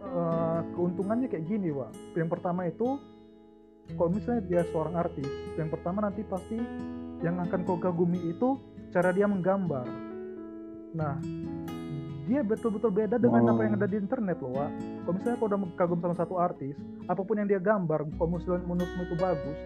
eh, 0.00 0.60
keuntungannya 0.72 1.28
kayak 1.28 1.44
gini, 1.44 1.68
Wak. 1.68 1.92
Yang 2.16 2.30
pertama 2.32 2.64
itu 2.64 2.96
kalau 3.92 4.08
misalnya 4.08 4.42
dia 4.48 4.62
seorang 4.72 4.96
artis, 4.96 5.28
yang 5.60 5.68
pertama 5.68 6.00
nanti 6.00 6.24
pasti 6.24 6.56
yang 7.20 7.36
akan 7.36 7.60
kau 7.68 7.76
kagumi 7.76 8.32
itu 8.32 8.56
cara 8.88 9.12
dia 9.12 9.28
menggambar. 9.28 9.84
Nah, 10.96 11.20
dia 12.24 12.40
betul-betul 12.40 12.96
beda 12.96 13.20
dengan 13.20 13.44
Oh. 13.44 13.50
apa 13.52 13.60
yang 13.60 13.74
ada 13.76 13.84
di 13.84 14.00
internet 14.00 14.40
loh, 14.40 14.56
Wak. 14.56 14.70
Kalau 15.04 15.12
misalnya 15.12 15.36
kau 15.36 15.48
udah 15.52 15.58
kagum 15.76 16.00
sama 16.00 16.14
satu 16.16 16.34
artis, 16.40 16.76
apa 17.04 17.20
pun 17.20 17.36
yang 17.36 17.48
dia 17.50 17.60
gambar, 17.60 18.08
kalau 18.16 18.28
misalnya 18.30 18.64
menurutmu 18.64 19.02
itu 19.04 19.16
bagus, 19.20 19.58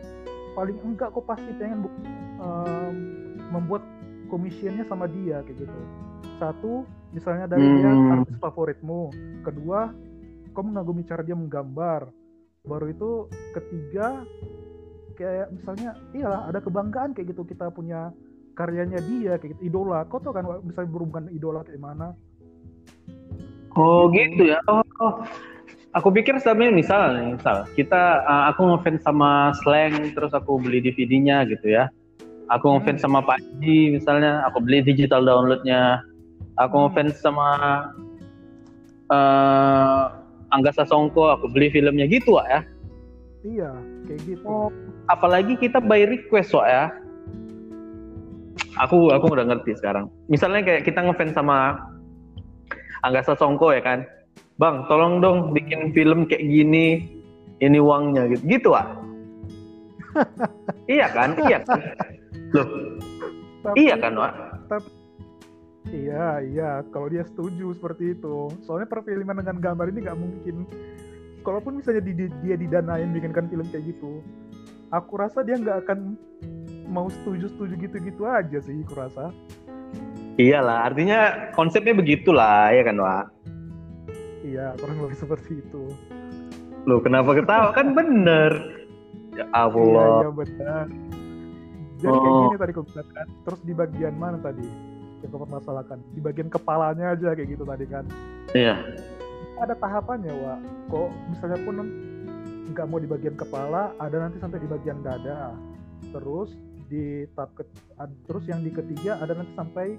paling 0.57 0.81
enggak 0.81 1.13
kau 1.13 1.21
pasti 1.21 1.53
pengen 1.61 1.85
bu- 1.85 1.97
em, 2.41 2.95
membuat 3.53 3.85
komisiennya 4.33 4.89
sama 4.89 5.05
dia 5.07 5.45
kayak 5.45 5.69
gitu. 5.69 5.81
Satu, 6.41 6.89
misalnya 7.13 7.47
dari 7.47 7.69
dia 7.79 7.93
Hmm. 7.93 8.13
artis 8.19 8.37
favoritmu. 8.41 9.13
Kedua, 9.45 9.93
kau 10.51 10.65
mengagumi 10.65 11.05
cara 11.05 11.21
dia 11.21 11.37
menggambar. 11.37 12.09
Baru 12.67 12.89
itu 12.89 13.11
ketiga, 13.55 14.25
kayak 15.15 15.53
misalnya, 15.55 15.95
iyalah 16.11 16.49
ada 16.51 16.59
kebanggaan 16.59 17.13
kayak 17.13 17.37
gitu 17.37 17.47
kita 17.47 17.71
punya 17.71 18.11
karyanya 18.57 18.99
dia 19.05 19.37
kayak 19.39 19.61
gitu, 19.61 19.71
idola. 19.71 20.03
Kau 20.09 20.19
tau 20.19 20.33
kan 20.35 20.49
misalnya 20.65 20.91
berhubungan 20.91 21.29
idola 21.31 21.61
kayak 21.63 21.85
mana? 21.85 22.17
oh 23.77 24.09
gitu 24.09 24.49
ya 24.49 24.59
oh, 24.73 24.81
oh. 25.05 25.21
Aku 25.97 26.13
pikir 26.13 26.37
sebenarnya 26.37 26.77
misal 26.77 27.03
nih 27.17 27.41
misal 27.41 27.65
kita 27.73 28.21
uh, 28.23 28.53
aku 28.53 28.69
ngefans 28.69 29.01
sama 29.01 29.57
Slang 29.65 30.13
terus 30.13 30.37
aku 30.37 30.61
beli 30.61 30.85
DVD-nya 30.85 31.49
gitu 31.49 31.73
ya 31.73 31.89
aku 32.53 32.69
Hmm. 32.69 32.79
ngefans 32.79 33.01
sama 33.01 33.25
Pak 33.25 33.41
Haji 33.41 33.97
misalnya 33.97 34.45
aku 34.45 34.61
beli 34.61 34.85
digital 34.85 35.25
downloadnya 35.25 36.05
aku 36.61 36.77
Hmm. 36.77 36.85
ngefans 36.93 37.17
sama 37.19 37.49
eh 39.09 40.03
Angga 40.47 40.71
Sasongko 40.71 41.35
aku 41.35 41.51
beli 41.51 41.75
filmnya 41.75 42.07
gitu 42.07 42.39
Wak, 42.39 42.47
ya 42.47 42.61
Iya, 43.47 43.71
kayak 44.11 44.21
gitu. 44.27 44.43
Oh, 44.43 44.75
apalagi 45.07 45.55
kita 45.55 45.79
by 45.79 46.03
request 46.03 46.51
Wak, 46.51 46.67
ya. 46.67 46.85
Aku 48.83 49.15
aku 49.15 49.27
udah 49.31 49.47
ngerti 49.47 49.79
sekarang. 49.79 50.11
Misalnya 50.27 50.67
kayak 50.67 50.83
kita 50.83 51.07
ngefans 51.07 51.31
sama 51.35 51.79
Angga 53.07 53.23
Sasongko 53.23 53.71
ya 53.71 53.83
kan. 53.87 54.03
Bang, 54.57 54.89
tolong 54.89 55.21
dong 55.21 55.53
bikin 55.53 55.93
film 55.93 56.25
kayak 56.25 56.41
gini. 56.41 57.05
Ini 57.61 57.77
uangnya 57.81 58.29
gitu. 58.33 58.43
Gitu, 58.49 58.69
Wak. 58.73 58.89
iya 60.97 61.09
kan? 61.13 61.37
Iya 61.37 61.59
kan? 61.65 61.81
Loh, 62.57 62.69
Tapi- 63.65 63.77
iya 63.81 63.95
kan, 64.01 64.13
Wak? 64.17 64.33
Iya, 65.93 66.27
iya. 66.43 66.71
Kalau 66.89 67.09
dia 67.13 67.25
setuju 67.29 67.77
seperti 67.77 68.17
itu. 68.17 68.49
Soalnya 68.65 68.89
perfilman 68.89 69.41
dengan 69.45 69.61
gambar 69.61 69.93
ini 69.93 70.09
nggak 70.09 70.19
mungkin. 70.19 70.57
Kalaupun 71.45 71.79
misalnya 71.79 72.03
di- 72.03 72.17
di- 72.17 72.37
dia 72.43 72.57
didanain 72.59 73.13
bikinkan 73.13 73.47
film 73.53 73.65
kayak 73.71 73.93
gitu, 73.93 74.19
aku 74.91 75.21
rasa 75.21 75.47
dia 75.47 75.61
nggak 75.61 75.87
akan 75.87 76.19
mau 76.91 77.07
setuju-setuju 77.07 77.87
gitu-gitu 77.87 78.25
aja 78.27 78.59
sih, 78.59 78.83
aku 78.83 78.99
rasa. 78.99 79.31
Iyalah, 80.37 80.91
artinya 80.91 81.49
konsepnya 81.55 81.95
begitulah 81.95 82.73
ya 82.75 82.83
kan, 82.83 82.97
Wak? 82.99 83.25
Iya, 84.47 84.79
kurang 84.79 85.03
lebih 85.03 85.19
seperti 85.19 85.59
itu. 85.59 85.91
Loh, 86.87 87.03
kenapa 87.03 87.35
ketawa? 87.35 87.75
kan 87.75 87.91
bener. 87.93 88.53
Ya 89.35 89.45
Allah. 89.51 90.23
iya 90.23 90.31
benar. 90.31 90.87
Jadi 91.97 92.15
kayak 92.15 92.31
Oh. 92.31 92.43
gini 92.47 92.57
tadi 92.57 92.73
katakan. 92.73 93.27
Terus 93.43 93.61
di 93.61 93.73
bagian 93.73 94.15
mana 94.15 94.39
tadi 94.39 94.65
yang 95.19 95.29
kau 95.29 95.43
permasalahkan? 95.43 95.99
Di 96.13 96.21
bagian 96.21 96.47
kepalanya 96.47 97.13
aja 97.13 97.35
kayak 97.35 97.49
gitu 97.51 97.65
tadi 97.65 97.85
kan. 97.85 98.05
Iya. 98.53 98.77
ada 99.57 99.73
tahapannya 99.73 100.37
Wak 100.37 100.61
kok 100.87 101.09
misalnya 101.27 101.57
pun 101.65 101.75
nggak 102.69 102.87
mau 102.87 103.01
di 103.01 103.09
bagian 103.09 103.33
kepala 103.35 103.89
ada 103.97 104.21
nanti 104.21 104.37
sampai 104.37 104.61
di 104.61 104.69
bagian 104.69 105.01
dada 105.01 105.57
terus 106.13 106.53
di 106.87 107.25
tahap 107.33 107.57
ke- 107.57 107.73
terus 108.23 108.45
yang 108.45 108.61
di 108.61 108.69
ketiga 108.69 109.17
ada 109.17 109.33
nanti 109.33 109.57
sampai 109.57 109.97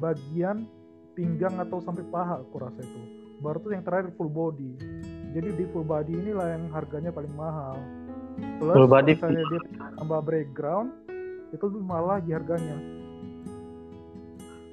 bagian 0.00 0.64
pinggang 1.12 1.60
atau 1.60 1.76
sampai 1.78 2.08
paha 2.08 2.40
aku 2.40 2.56
rasa 2.56 2.80
itu 2.80 3.00
baru 3.40 3.56
tuh 3.60 3.70
yang 3.76 3.84
terakhir 3.84 4.12
full 4.16 4.30
body 4.30 4.70
jadi 5.36 5.48
di 5.52 5.64
full 5.70 5.84
body 5.84 6.12
inilah 6.12 6.56
yang 6.56 6.64
harganya 6.72 7.12
paling 7.12 7.32
mahal 7.36 7.76
plus 8.60 8.74
Full 8.74 8.88
body 8.88 9.12
misalnya 9.16 9.44
dia 9.52 9.60
tambah 9.96 10.20
background 10.24 10.88
itu 11.54 11.64
malah 11.80 12.20
lagi 12.20 12.30
harganya 12.36 12.76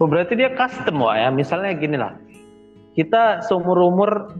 Oh, 0.02 0.10
berarti 0.10 0.36
dia 0.36 0.52
custom 0.52 1.00
wah 1.00 1.16
ya. 1.16 1.32
Misalnya 1.32 1.72
gini 1.80 1.96
lah. 1.96 2.20
Kita 2.92 3.40
seumur 3.46 3.80
umur 3.80 4.36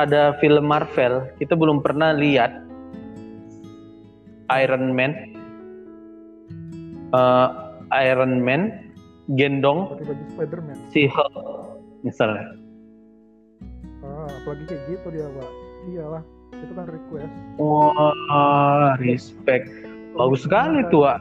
ada 0.00 0.32
film 0.40 0.64
Marvel, 0.64 1.28
kita 1.36 1.52
belum 1.52 1.84
pernah 1.84 2.16
lihat 2.16 2.64
Iron 4.56 4.96
Man, 4.96 5.12
eh, 7.12 7.48
Iron 8.08 8.40
Man 8.40 8.90
gendong 9.36 10.00
si 10.88 11.06
Hulk 11.12 11.76
misalnya. 12.08 12.61
Apalagi 14.42 14.64
kayak 14.66 14.82
gitu 14.90 15.06
dia 15.14 15.26
Pak. 15.30 15.50
Iyalah 15.86 16.22
itu 16.52 16.72
kan 16.74 16.86
request. 16.86 17.32
Wah, 17.58 18.94
respect. 19.00 19.66
Bagus 20.12 20.44
sekali 20.44 20.84
tuh, 20.92 21.08
Wak. 21.08 21.18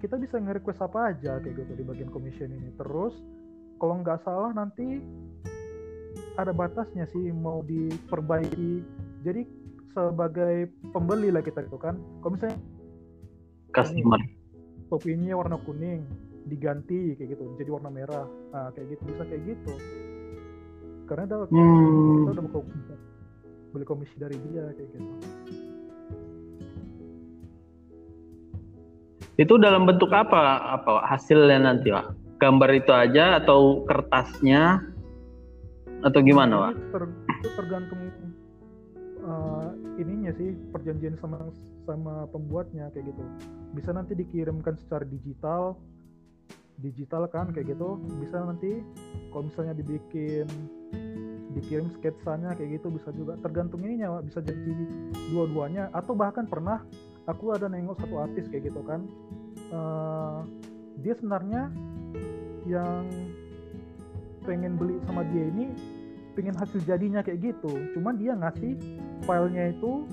kita 0.00 0.16
bisa 0.16 0.40
nge-request 0.40 0.80
apa 0.80 1.12
aja 1.12 1.36
kayak 1.44 1.60
gitu 1.60 1.72
di 1.76 1.84
bagian 1.84 2.08
commission 2.08 2.48
ini. 2.48 2.72
Terus 2.80 3.12
kalau 3.76 4.00
nggak 4.00 4.24
salah 4.24 4.48
nanti 4.56 5.02
ada 6.40 6.56
batasnya 6.56 7.04
sih 7.12 7.28
mau 7.32 7.60
diperbaiki. 7.68 8.80
Jadi 9.26 9.44
sebagai 9.92 10.72
pembeli 10.96 11.28
lah 11.28 11.44
kita 11.44 11.68
itu 11.68 11.76
kan. 11.76 12.00
Kalau 12.24 12.32
misalnya 12.32 12.58
Customer. 13.70 14.18
topinya 14.90 15.38
warna 15.38 15.60
kuning 15.62 16.02
diganti 16.48 17.14
kayak 17.20 17.36
gitu. 17.36 17.44
Jadi 17.60 17.68
warna 17.68 17.92
merah. 17.92 18.24
Nah 18.56 18.72
kayak 18.72 18.96
gitu 18.96 19.02
bisa 19.04 19.22
kayak 19.28 19.42
gitu 19.52 19.72
karena 21.10 21.26
ada 21.26 21.36
Hmm. 21.50 22.30
kita 22.30 22.30
udah 22.38 22.44
buka 22.46 22.58
beli 23.74 23.84
komisi 23.86 24.14
dari 24.14 24.38
dia 24.46 24.70
kayak 24.70 24.88
gitu 24.94 25.10
Itu 29.40 29.56
dalam 29.56 29.88
bentuk 29.88 30.12
apa? 30.12 30.76
Apa 30.76 31.00
hasilnya 31.08 31.64
nanti, 31.64 31.88
Wak? 31.88 32.12
Gambar 32.36 32.76
itu 32.76 32.92
aja 32.92 33.40
atau 33.40 33.88
kertasnya 33.88 34.84
atau 36.04 36.20
gimana? 36.20 36.76
Ini 36.76 36.92
ter- 36.92 37.16
itu 37.40 37.48
tergantung 37.56 38.00
uh, 39.24 39.72
ininya 39.96 40.36
sih 40.36 40.52
perjanjian 40.68 41.16
sama 41.24 41.48
sama 41.88 42.28
pembuatnya 42.28 42.92
kayak 42.92 43.16
gitu. 43.16 43.24
Bisa 43.72 43.96
nanti 43.96 44.12
dikirimkan 44.12 44.76
secara 44.76 45.08
digital, 45.08 45.72
digital 46.84 47.24
kan 47.28 47.52
kayak 47.52 47.76
gitu 47.76 48.00
bisa 48.20 48.40
nanti 48.40 48.80
kalau 49.32 49.48
misalnya 49.48 49.76
dibikin 49.76 50.48
dikirim 51.50 51.90
sketsanya 51.98 52.54
kayak 52.54 52.80
gitu 52.80 52.88
bisa 52.94 53.10
juga. 53.14 53.34
Tergantung 53.42 53.82
ininya 53.82 54.22
bisa 54.22 54.38
jadi 54.40 54.72
dua-duanya. 55.34 55.90
Atau 55.90 56.14
bahkan 56.14 56.46
pernah 56.46 56.82
aku 57.26 57.54
ada 57.54 57.66
nengok 57.66 57.98
satu 58.00 58.22
artis 58.22 58.46
kayak 58.48 58.70
gitu 58.70 58.80
kan. 58.86 59.04
Uh, 59.70 60.46
dia 61.02 61.14
sebenarnya 61.18 61.70
yang 62.68 63.06
pengen 64.46 64.78
beli 64.78 64.98
sama 65.06 65.26
dia 65.30 65.46
ini 65.46 65.70
pengen 66.34 66.54
hasil 66.56 66.80
jadinya 66.86 67.20
kayak 67.20 67.52
gitu. 67.52 67.72
Cuman 67.98 68.16
dia 68.16 68.38
ngasih 68.38 68.78
filenya 69.26 69.74
itu 69.74 70.06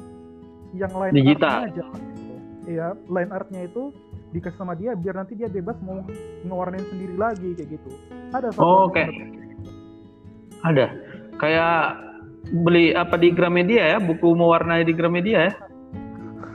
yang 0.76 0.92
lain 0.92 1.14
digital. 1.14 1.70
aja. 1.70 1.86
Gitu. 1.86 2.36
iya 2.68 2.92
line 3.08 3.32
artnya 3.32 3.64
itu 3.64 3.96
dikasih 4.36 4.60
sama 4.60 4.76
dia 4.76 4.92
biar 4.92 5.16
nanti 5.16 5.40
dia 5.40 5.48
bebas 5.48 5.80
mau 5.80 6.04
ngewarnain 6.44 6.84
sendiri 6.92 7.16
lagi 7.16 7.56
kayak 7.56 7.80
gitu. 7.80 7.92
Ada 8.36 8.52
satu 8.52 8.66
oh, 8.66 8.92
oke. 8.92 9.00
okay. 9.00 9.08
Ada. 10.64 10.86
Kayak 11.38 12.02
beli 12.64 12.96
apa 12.96 13.16
di 13.20 13.30
Gramedia 13.34 13.96
ya? 13.96 13.98
Buku 14.02 14.34
mewarnai 14.34 14.88
di 14.88 14.94
Gramedia 14.96 15.52
ya? 15.52 15.54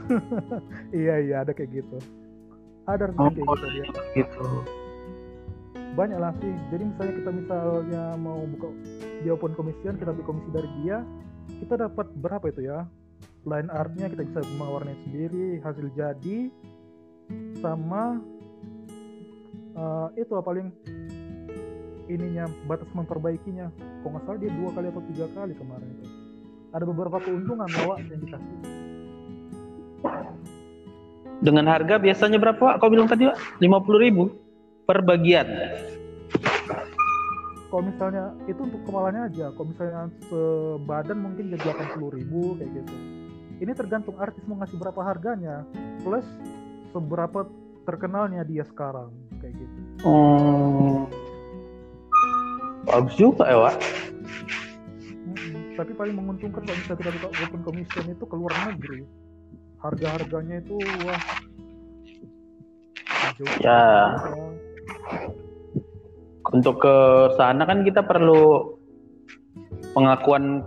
Iya 0.93 1.15
iya 1.25 1.35
ada 1.41 1.55
kayak 1.55 1.73
gitu. 1.73 1.97
Ada 2.85 3.09
oh, 3.17 3.31
kayak 3.31 3.39
gitu 3.39 3.65
dia. 3.71 3.85
gitu. 4.13 4.45
Banyak 5.95 6.19
lah 6.21 6.33
sih. 6.37 6.53
Jadi 6.69 6.83
misalnya 6.85 7.13
kita 7.17 7.31
misalnya 7.33 8.03
mau 8.19 8.43
buka 8.45 8.67
di 9.23 9.27
open 9.31 9.55
commission 9.57 9.97
kita 9.97 10.11
beli 10.13 10.25
komisi 10.27 10.49
dari 10.51 10.69
dia 10.83 11.01
kita 11.63 11.79
dapat 11.89 12.07
berapa 12.19 12.45
itu 12.51 12.67
ya? 12.67 12.85
Line 13.43 13.71
artnya 13.73 14.07
kita 14.11 14.23
bisa 14.23 14.39
mewarnai 14.55 14.95
sendiri 15.07 15.59
hasil 15.63 15.87
jadi 15.97 16.51
sama 17.59 18.19
uh, 19.75 20.07
itu 20.15 20.31
paling 20.43 20.69
ininya 22.11 22.47
batas 22.67 22.89
memperbaikinya 22.91 23.71
kok 24.03 24.09
nggak 24.09 24.23
salah 24.27 24.39
dia 24.39 24.51
dua 24.51 24.69
kali 24.75 24.87
atau 24.91 25.03
tiga 25.13 25.25
kali 25.31 25.53
kemarin 25.55 25.89
itu 25.99 26.07
ada 26.73 26.83
beberapa 26.89 27.17
keuntungan 27.21 27.69
lawak 27.69 28.01
yang 28.07 28.21
dikasih 28.23 28.57
dengan 31.43 31.67
harga 31.67 31.99
biasanya 31.99 32.39
berapa? 32.39 32.79
Kau 32.79 32.87
bilang 32.87 33.11
tadi 33.11 33.27
Pak? 33.27 33.59
50 33.59 34.05
ribu 34.07 34.31
per 34.87 35.03
bagian. 35.03 35.43
Kalau 37.67 37.83
misalnya 37.83 38.31
itu 38.47 38.63
untuk 38.63 38.79
kepalanya 38.87 39.27
aja, 39.27 39.51
kalau 39.51 39.67
misalnya 39.73 40.07
sebadan 40.31 41.17
mungkin 41.19 41.51
jadi 41.51 41.73
80 41.99 42.15
ribu 42.15 42.55
kayak 42.55 42.71
gitu. 42.79 42.95
Ini 43.59 43.71
tergantung 43.75 44.15
artis 44.21 44.45
mau 44.47 44.61
ngasih 44.61 44.77
berapa 44.79 45.01
harganya, 45.03 45.67
plus 46.05 46.25
seberapa 46.93 47.49
terkenalnya 47.83 48.45
dia 48.47 48.63
sekarang 48.63 49.11
kayak 49.41 49.57
gitu. 49.57 49.77
Oh, 50.05 51.09
bagus 52.93 53.15
juga 53.17 53.49
ya, 53.49 53.57
Pak. 53.57 53.75
tapi 55.73 55.89
paling 55.97 56.13
menguntungkan 56.13 56.61
kalau 56.61 56.77
misalnya 56.77 57.01
kita 57.01 57.09
buka 57.17 57.27
open 57.49 57.61
commission 57.65 58.05
itu 58.05 58.25
keluar 58.29 58.53
negeri. 58.69 59.01
Harga-harganya 59.81 60.61
itu 60.61 60.77
wah. 61.01 61.21
Ya. 63.57 64.13
Untuk 66.53 66.77
ke 66.77 66.95
sana 67.41 67.65
kan 67.65 67.81
kita 67.81 68.05
perlu 68.05 68.77
pengakuan 69.97 70.61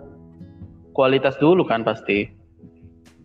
kualitas 0.90 1.38
dulu 1.38 1.62
kan 1.62 1.86
pasti. 1.86 2.26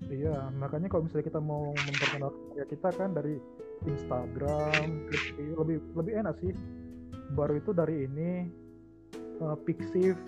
Iya 0.05 0.53
makanya 0.61 0.85
kalau 0.85 1.09
misalnya 1.09 1.25
kita 1.33 1.41
mau 1.41 1.73
memperkenalkan 1.73 2.41
ya 2.53 2.65
kita 2.69 2.89
kan 2.93 3.09
dari 3.17 3.41
Instagram 3.89 5.09
lebih 5.09 5.57
lebih, 5.57 5.77
lebih 5.97 6.13
enak 6.21 6.35
sih. 6.37 6.53
Baru 7.33 7.57
itu 7.57 7.73
dari 7.73 8.05
ini 8.05 8.60
uh, 9.39 9.55
Pixiv 9.63 10.19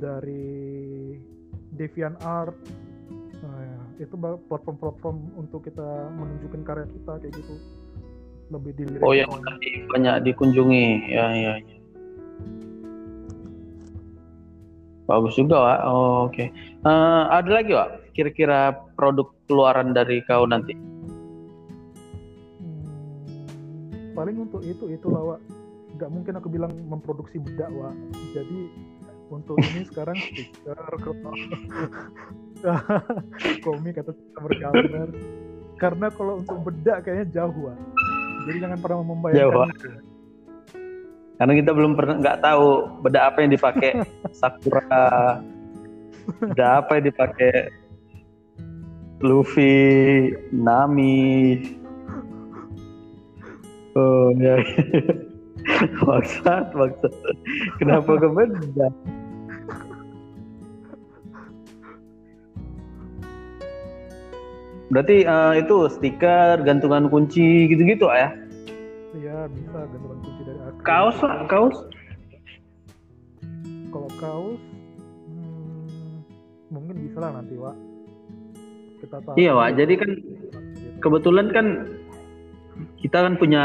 dari 0.00 1.16
Deviant 1.76 2.16
Art. 2.24 2.56
Nah, 3.40 3.56
ya, 3.60 4.04
itu 4.04 4.14
platform-platform 4.20 5.16
untuk 5.36 5.64
kita 5.68 6.12
menunjukkan 6.16 6.62
karya 6.64 6.86
kita 6.88 7.12
kayak 7.20 7.34
gitu. 7.36 7.54
Lebih 8.50 8.72
dilirik 8.74 9.02
oh 9.06 9.14
yang 9.14 9.30
banyak 9.94 10.26
dikunjungi. 10.26 11.14
Ya 11.14 11.26
ya, 11.30 11.52
ya. 11.62 11.76
bagus 15.10 15.34
juga 15.34 15.58
Wak. 15.58 15.78
Oh, 15.90 16.30
oke. 16.30 16.38
Okay. 16.38 16.48
uh, 16.86 16.90
eh, 16.90 17.22
ada 17.42 17.50
lagi 17.50 17.74
Wak? 17.74 18.14
Kira-kira 18.14 18.74
produk 18.94 19.34
keluaran 19.50 19.90
dari 19.90 20.22
kau 20.22 20.46
nanti? 20.46 20.78
Hmm, 22.62 24.14
paling 24.14 24.38
untuk 24.38 24.62
itu 24.62 24.86
itulah 24.86 25.34
Wak 25.34 25.59
nggak 26.00 26.08
mungkin 26.08 26.32
aku 26.40 26.48
bilang 26.48 26.72
memproduksi 26.88 27.36
bedak 27.36 27.68
Wak. 27.68 27.92
Jadi 28.32 28.72
untuk 29.30 29.60
ini 29.60 29.84
sekarang 29.86 30.16
stiker 30.16 30.80
komik 33.64 33.94
atau 34.02 34.12
bergambar 34.42 35.08
karena 35.80 36.06
kalau 36.12 36.42
untuk 36.42 36.58
bedak 36.66 37.06
kayaknya 37.06 37.40
jauh 37.40 37.70
Wak. 37.70 37.78
jadi 38.50 38.66
jangan 38.66 38.78
pernah 38.82 39.06
membayangkan 39.06 39.46
jauh, 39.46 39.70
karena 41.40 41.52
kita 41.56 41.70
belum 41.72 41.92
pernah 41.96 42.14
nggak 42.20 42.40
tahu 42.42 42.66
bedak 43.00 43.24
apa 43.32 43.38
yang 43.40 43.50
dipakai 43.54 43.90
Sakura 44.40 45.40
bedak 46.42 46.70
apa 46.84 46.90
yang 46.98 47.04
dipakai 47.08 47.52
Luffy 49.20 49.76
Nami. 50.52 51.60
Oh 53.90 54.30
ya 54.38 54.54
maksud 56.06 56.66
maksud 56.76 57.12
kenapa 57.80 58.10
ke 58.20 58.28
bedak 58.28 58.94
Berarti 64.90 65.22
uh, 65.22 65.54
itu 65.54 65.86
stiker, 65.86 66.66
gantungan 66.66 67.06
kunci 67.06 67.70
gitu-gitu 67.70 68.10
ya? 68.10 68.34
Iya 69.14 69.46
bisa 69.46 69.86
gantungan 69.86 70.18
kunci 70.18 70.42
dari 70.42 70.60
aku. 70.66 70.78
Kaos 70.82 71.18
lah, 71.22 71.46
kaos. 71.46 71.76
Kalau 73.94 74.10
kaos, 74.18 74.62
hmm, 75.30 76.26
mungkin 76.74 77.06
bisa 77.06 77.22
lah 77.22 77.38
nanti, 77.38 77.54
Wak. 77.54 77.76
Kita 78.98 79.16
tahu. 79.22 79.34
Iya, 79.38 79.54
Wak. 79.54 79.78
Jadi 79.78 79.94
kan 79.94 80.10
kebetulan 80.98 81.46
kan 81.54 81.66
kita 82.98 83.18
kan 83.30 83.34
punya 83.38 83.64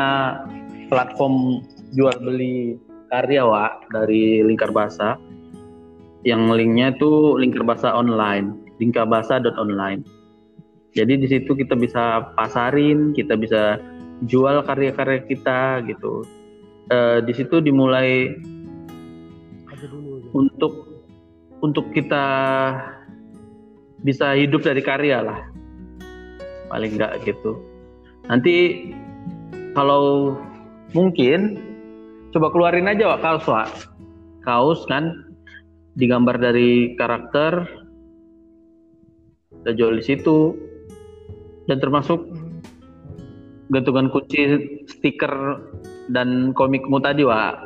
platform 0.93 1.65
jual 1.93 2.15
beli 2.23 2.79
karya, 3.13 3.45
Wak, 3.45 3.93
dari 3.93 4.41
Lingkar 4.41 4.73
Bahasa. 4.73 5.19
Yang 6.25 6.41
linknya 6.57 6.87
itu 6.97 7.37
Lingkar 7.37 7.61
Bahasa 7.61 7.93
online, 7.93 8.57
lingkarbahasa.online 8.81 10.25
jadi 10.95 11.19
di 11.19 11.27
situ 11.27 11.51
kita 11.51 11.75
bisa 11.75 12.31
pasarin, 12.39 13.11
kita 13.11 13.35
bisa 13.35 13.83
jual 14.31 14.63
karya-karya 14.63 15.27
kita 15.27 15.83
gitu. 15.91 16.23
E, 16.87 16.97
di 17.27 17.33
situ 17.35 17.59
dimulai 17.59 18.31
untuk 20.31 21.03
untuk 21.59 21.91
kita 21.91 22.25
bisa 24.07 24.39
hidup 24.39 24.63
dari 24.63 24.79
karya 24.79 25.19
lah, 25.19 25.39
paling 26.71 26.95
enggak 26.95 27.19
gitu. 27.27 27.59
Nanti 28.31 28.87
kalau 29.75 30.39
mungkin 30.95 31.59
coba 32.35 32.51
keluarin 32.51 32.91
aja 32.91 33.15
Wak. 33.15 33.23
Kaos 33.23 33.47
Wak. 33.47 33.69
Kaos 34.43 34.83
kan 34.91 35.23
digambar 35.95 36.35
dari 36.35 36.99
karakter 36.99 37.63
kita 39.63 39.71
jual 39.71 39.95
di 39.95 40.03
situ. 40.03 40.51
Dan 41.65 41.79
termasuk 41.81 42.19
gantungan 43.71 44.11
kunci 44.11 44.45
stiker 44.85 45.33
dan 46.13 46.53
komikmu 46.53 47.01
tadi 47.01 47.25
wa 47.25 47.57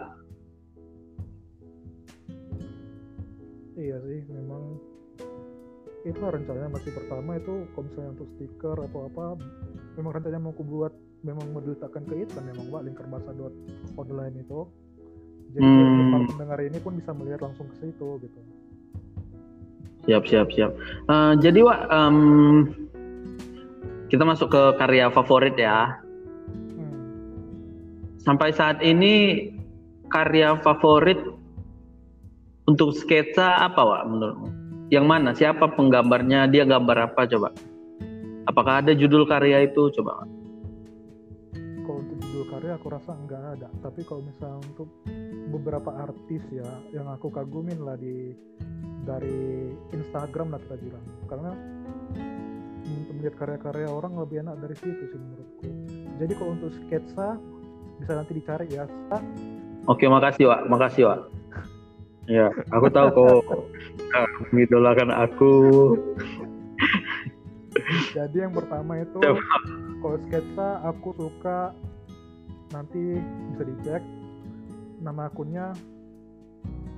iya 3.76 4.00
sih 4.00 4.24
memang. 4.32 4.80
Itu 6.08 6.24
rencananya 6.24 6.72
masih 6.72 6.96
pertama 6.96 7.36
itu 7.36 7.68
kalau 7.76 7.84
misalnya 7.92 8.12
untuk 8.16 8.30
stiker 8.40 8.78
atau 8.88 9.02
apa 9.12 9.26
memang 10.00 10.12
rencananya 10.16 10.40
mau 10.40 10.56
aku 10.56 10.64
buat 10.64 10.94
memang 11.26 11.46
mau 11.52 11.62
diletakkan 11.64 12.04
ke 12.08 12.24
itu 12.24 12.32
kan 12.32 12.44
memang 12.48 12.66
pak 12.72 12.82
lingkar 12.88 13.06
bahasa 13.12 13.32
dot 13.36 13.54
online 14.00 14.40
itu 14.40 14.60
jadi 15.50 15.66
hmm. 15.66 16.12
para 16.14 16.26
pendengar 16.30 16.60
ini 16.62 16.78
pun 16.80 16.94
bisa 16.96 17.12
melihat 17.12 17.42
langsung 17.44 17.68
ke 17.74 17.76
situ 17.84 18.10
gitu 18.24 18.40
siap 20.08 20.24
siap 20.26 20.48
siap 20.56 20.72
uh, 21.12 21.34
jadi 21.38 21.60
wa 21.60 21.76
um, 21.92 22.18
kita 24.10 24.26
masuk 24.26 24.50
ke 24.50 24.62
karya 24.82 25.14
favorit 25.14 25.54
ya. 25.54 26.02
Hmm. 26.74 27.06
Sampai 28.18 28.50
saat 28.50 28.82
ini 28.82 29.46
karya 30.10 30.58
favorit 30.66 31.22
untuk 32.66 32.98
sketsa 32.98 33.70
apa, 33.70 33.82
Wak, 33.82 34.04
menurutmu? 34.10 34.50
Yang 34.90 35.06
mana? 35.06 35.30
Siapa 35.38 35.70
penggambarnya? 35.78 36.50
Dia 36.50 36.66
gambar 36.66 37.14
apa 37.14 37.30
coba? 37.30 37.54
Apakah 38.50 38.82
ada 38.82 38.98
judul 38.98 39.30
karya 39.30 39.70
itu 39.70 39.94
coba? 39.94 40.26
Kalau 40.26 40.39
aku 42.76 42.88
rasa 42.94 43.16
nggak 43.16 43.44
ada. 43.58 43.70
Tapi 43.82 44.02
kalau 44.06 44.22
misalnya 44.26 44.60
untuk 44.62 44.90
beberapa 45.50 45.92
artis 46.06 46.44
ya 46.54 46.68
yang 46.94 47.10
aku 47.10 47.32
kagumin 47.34 47.82
lah 47.82 47.98
di 47.98 48.34
dari 49.08 49.74
Instagram 49.94 50.54
lah 50.54 50.60
kita 50.62 50.76
bilang. 50.78 51.06
Karena 51.26 51.52
untuk 52.86 53.14
melihat 53.18 53.36
karya-karya 53.40 53.90
orang 53.90 54.14
lebih 54.18 54.46
enak 54.46 54.56
dari 54.62 54.76
situ 54.78 55.04
sih 55.10 55.20
menurutku. 55.20 55.70
Jadi 56.20 56.34
kalau 56.36 56.52
untuk 56.58 56.72
sketsa 56.86 57.28
bisa 58.00 58.12
nanti 58.16 58.32
dicari 58.38 58.68
ya. 58.70 58.86
Oke 59.88 60.06
makasih 60.06 60.52
Wak. 60.52 60.68
Makasih 60.68 61.04
Wak. 61.08 61.20
Ya 62.30 62.54
aku 62.70 62.88
tahu 62.94 63.08
kok. 63.42 63.64
Mengidolakan 64.54 65.10
aku. 65.14 65.54
Jadi 68.14 68.38
yang 68.38 68.54
pertama 68.54 69.02
itu 69.02 69.18
kalau 70.00 70.18
sketsa 70.28 70.68
aku 70.86 71.10
suka 71.18 71.74
nanti 72.74 73.18
bisa 73.54 73.64
dicek. 73.66 74.04
Nama 75.00 75.32
akunnya 75.32 75.72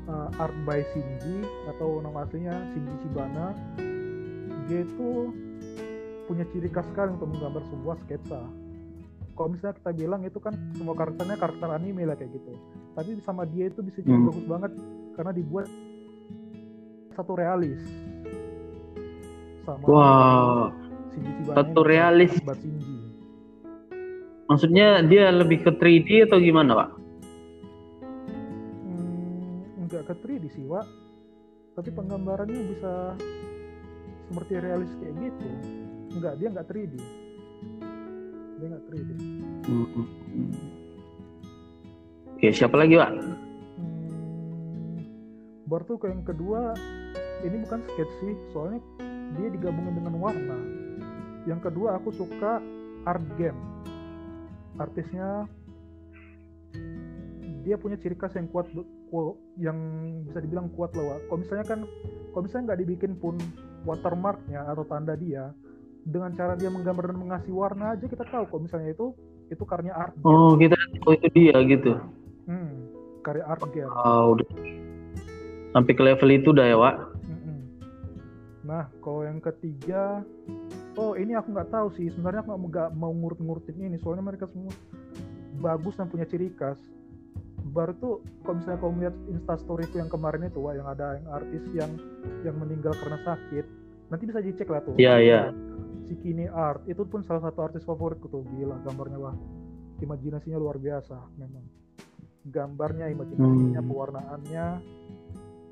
uh, 0.10 0.42
Art 0.42 0.56
by 0.66 0.82
Shinji 0.92 1.46
atau 1.70 2.02
nama 2.02 2.26
aslinya 2.26 2.56
Shinji 2.74 2.96
Shibana. 3.06 3.54
Dia 4.68 4.88
itu 4.88 5.10
punya 6.26 6.48
ciri 6.50 6.70
khas 6.72 6.88
sekali 6.90 7.14
untuk 7.16 7.30
menggambar 7.30 7.64
sebuah 7.70 7.96
sketsa. 8.08 8.42
Kalau 9.32 9.50
misalnya 9.52 9.76
kita 9.80 9.92
bilang 9.96 10.22
itu 10.28 10.38
kan 10.38 10.54
semua 10.76 10.94
karakternya 10.94 11.38
karakter 11.40 11.70
anime 11.72 12.04
lah 12.06 12.16
kayak 12.20 12.36
gitu. 12.36 12.54
Tapi 12.94 13.10
sama 13.24 13.48
dia 13.48 13.72
itu 13.72 13.80
bisa 13.82 14.04
jadi 14.04 14.18
hmm. 14.18 14.28
bagus 14.28 14.46
banget 14.48 14.72
karena 15.18 15.32
dibuat 15.34 15.68
satu 17.16 17.32
realis. 17.36 17.82
Sama 19.68 19.86
wow. 19.86 20.74
Shinji 21.14 21.32
Shibana 21.42 21.56
satu 21.58 21.82
realis. 21.86 22.32
Shinji 22.34 22.91
Maksudnya 24.52 25.00
dia 25.08 25.32
lebih 25.32 25.64
ke 25.64 25.72
3D 25.72 26.28
atau 26.28 26.36
gimana, 26.36 26.76
Pak? 26.76 26.90
Hmm, 28.84 29.88
enggak 29.88 30.12
ke 30.12 30.14
3D 30.20 30.52
sih, 30.52 30.68
Pak. 30.68 30.84
Tapi 31.80 31.88
penggambarannya 31.96 32.60
bisa 32.76 33.16
seperti 34.28 34.60
realis 34.60 34.92
kayak 35.00 35.16
gitu. 35.24 35.48
Enggak, 36.20 36.36
dia 36.36 36.48
enggak 36.52 36.68
3D. 36.68 37.00
Dia 38.60 38.66
enggak 38.68 38.84
3D. 38.92 39.10
Hmm. 39.72 40.52
Oke, 42.36 42.52
siapa 42.52 42.76
lagi, 42.76 43.00
Pak? 43.00 43.12
Hmm, 43.80 45.00
baru 45.64 45.96
tuh 45.96 45.96
ke 45.96 46.12
yang 46.12 46.28
kedua, 46.28 46.76
ini 47.48 47.56
bukan 47.56 47.80
sketch 47.88 48.14
sih, 48.20 48.36
soalnya 48.52 48.84
dia 49.40 49.48
digabungin 49.48 49.96
dengan 49.96 50.20
warna. 50.20 50.60
Yang 51.48 51.72
kedua 51.72 52.04
aku 52.04 52.12
suka 52.12 52.60
art 53.08 53.24
game 53.40 53.72
artisnya 54.82 55.46
dia 57.62 57.78
punya 57.78 57.98
ciri 58.02 58.18
khas 58.18 58.34
yang 58.34 58.50
kuat 58.50 58.68
yang 59.60 59.78
bisa 60.26 60.40
dibilang 60.42 60.72
kuat 60.74 60.96
loh 60.98 61.20
kalau 61.30 61.40
misalnya 61.44 61.66
kan 61.68 61.80
kalau 62.34 62.44
misalnya 62.48 62.64
nggak 62.74 62.82
dibikin 62.82 63.14
pun 63.20 63.36
watermarknya 63.86 64.66
atau 64.66 64.84
tanda 64.88 65.14
dia 65.14 65.54
dengan 66.02 66.34
cara 66.34 66.58
dia 66.58 66.74
menggambar 66.74 67.14
dan 67.14 67.20
mengasih 67.22 67.54
warna 67.54 67.94
aja 67.94 68.06
kita 68.10 68.26
tahu 68.26 68.50
kalau 68.50 68.62
misalnya 68.66 68.90
itu 68.90 69.14
itu 69.52 69.64
karya 69.68 69.94
art 69.94 70.16
oh 70.26 70.58
kita 70.58 70.74
tahu 71.04 71.14
itu 71.20 71.28
dia 71.36 71.56
gitu? 71.68 71.92
Hmm, 72.50 72.90
karya 73.22 73.46
art 73.46 73.62
dia. 73.70 73.86
Oh, 73.86 74.34
udah. 74.34 74.48
Sampai 75.72 75.94
ke 75.96 76.02
level 76.04 76.30
itu 76.34 76.50
dah 76.52 76.66
ya 76.68 76.76
Wak 76.80 77.11
nah 78.72 78.88
kalau 79.04 79.28
yang 79.28 79.44
ketiga 79.44 80.24
oh 80.96 81.14
ini 81.16 81.38
aku 81.38 81.54
nggak 81.54 81.72
tahu 81.72 81.88
sih. 81.96 82.12
Sebenarnya 82.12 82.44
aku 82.44 82.56
nggak 82.68 82.90
mau 82.98 83.12
ngurut-ngurutin 83.14 83.78
ini 83.80 83.98
soalnya 84.02 84.26
mereka 84.26 84.50
semua 84.52 84.74
bagus 85.62 85.96
dan 85.96 86.10
punya 86.12 86.28
ciri 86.28 86.52
khas. 86.56 86.80
Baru 87.72 87.94
tuh 88.00 88.14
kalau 88.44 88.60
misalnya 88.60 88.80
kau 88.82 88.92
melihat 88.92 89.16
instastoryku 89.32 89.96
yang 90.02 90.12
kemarin 90.12 90.50
itu 90.50 90.60
wah 90.60 90.76
yang 90.76 90.88
ada 90.90 91.16
yang 91.20 91.28
artis 91.32 91.64
yang 91.72 91.92
yang 92.44 92.56
meninggal 92.58 92.92
karena 93.00 93.20
sakit 93.24 93.66
nanti 94.12 94.24
bisa 94.28 94.40
dicek 94.44 94.68
lah 94.68 94.82
tuh. 94.84 94.96
Iya 95.00 95.08
yeah, 95.08 95.18
iya. 95.20 95.32
Yeah. 95.32 95.46
si 96.10 96.20
Kini 96.20 96.44
Art 96.52 96.84
itu 96.92 97.08
pun 97.08 97.24
salah 97.24 97.48
satu 97.48 97.64
artis 97.64 97.88
favoritku 97.88 98.28
tuh. 98.28 98.44
Gila 98.58 98.84
gambarnya 98.84 99.20
wah 99.22 99.36
imajinasinya 100.04 100.60
luar 100.60 100.76
biasa 100.82 101.16
memang. 101.40 101.64
Gambarnya 102.42 103.08
imajinasinya 103.14 103.80
hmm. 103.80 103.90
pewarnaannya 103.90 104.66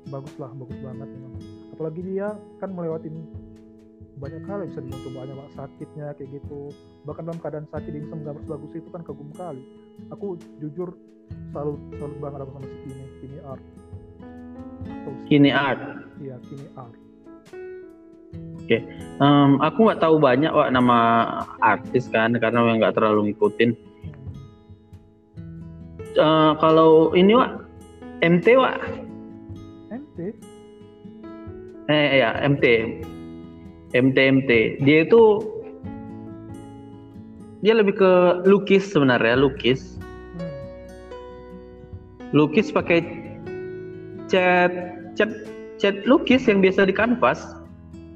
bagus 0.08 0.34
lah 0.40 0.48
bagus 0.56 0.78
banget 0.80 1.08
memang 1.12 1.59
apalagi 1.74 2.00
dia 2.02 2.34
kan 2.58 2.70
melewatin 2.72 3.26
banyak 4.20 4.44
hal 4.44 4.68
bisa 4.68 4.84
dibantu 4.84 5.08
banyak 5.16 5.36
sakitnya 5.56 6.12
kayak 6.12 6.28
gitu. 6.36 6.68
Bahkan 7.08 7.22
dalam 7.24 7.40
keadaan 7.40 7.66
sakit 7.72 7.88
dia 7.88 8.02
bisa 8.04 8.14
menggambar 8.14 8.42
sebagus 8.44 8.72
itu 8.76 8.88
kan 8.92 9.00
kagum 9.00 9.32
kali 9.32 9.62
aku 10.12 10.36
jujur 10.60 10.92
selalu 11.52 11.76
selalu 11.96 12.14
banget 12.20 12.38
sama 12.44 12.60
si 12.64 12.76
kini 12.84 13.04
kini 13.20 13.38
art. 13.44 13.64
Kini 15.28 15.50
art? 15.50 15.80
Iya 16.20 16.36
kini 16.48 16.66
art. 16.76 16.96
Oke 18.60 18.78
okay. 18.78 18.80
um, 19.18 19.58
aku 19.58 19.88
nggak 19.88 20.00
tahu 20.04 20.22
banyak 20.22 20.52
wak 20.54 20.70
nama 20.70 20.98
artis 21.58 22.06
kan 22.12 22.36
karena 22.38 22.62
yang 22.70 22.78
nggak 22.78 22.94
terlalu 22.94 23.32
ngikutin. 23.32 23.70
Uh, 26.20 26.52
kalau 26.58 27.14
ini 27.16 27.34
wak 27.34 27.64
MT 28.20 28.46
wak 28.58 28.78
MT 29.90 30.36
eh 31.90 32.22
ya 32.22 32.38
MT 32.46 32.64
MTMT 33.90 34.78
dia 34.86 35.02
itu 35.02 35.42
dia 37.60 37.76
lebih 37.76 38.00
ke 38.00 38.12
lukis 38.48 38.88
sebenarnya 38.88 39.36
lukis. 39.36 40.00
Lukis 42.32 42.72
pakai 42.72 43.04
cat 44.32 44.72
cat 45.12 45.30
cat 45.76 45.96
lukis 46.08 46.48
yang 46.48 46.64
biasa 46.64 46.88
di 46.88 46.94
kanvas. 46.96 47.44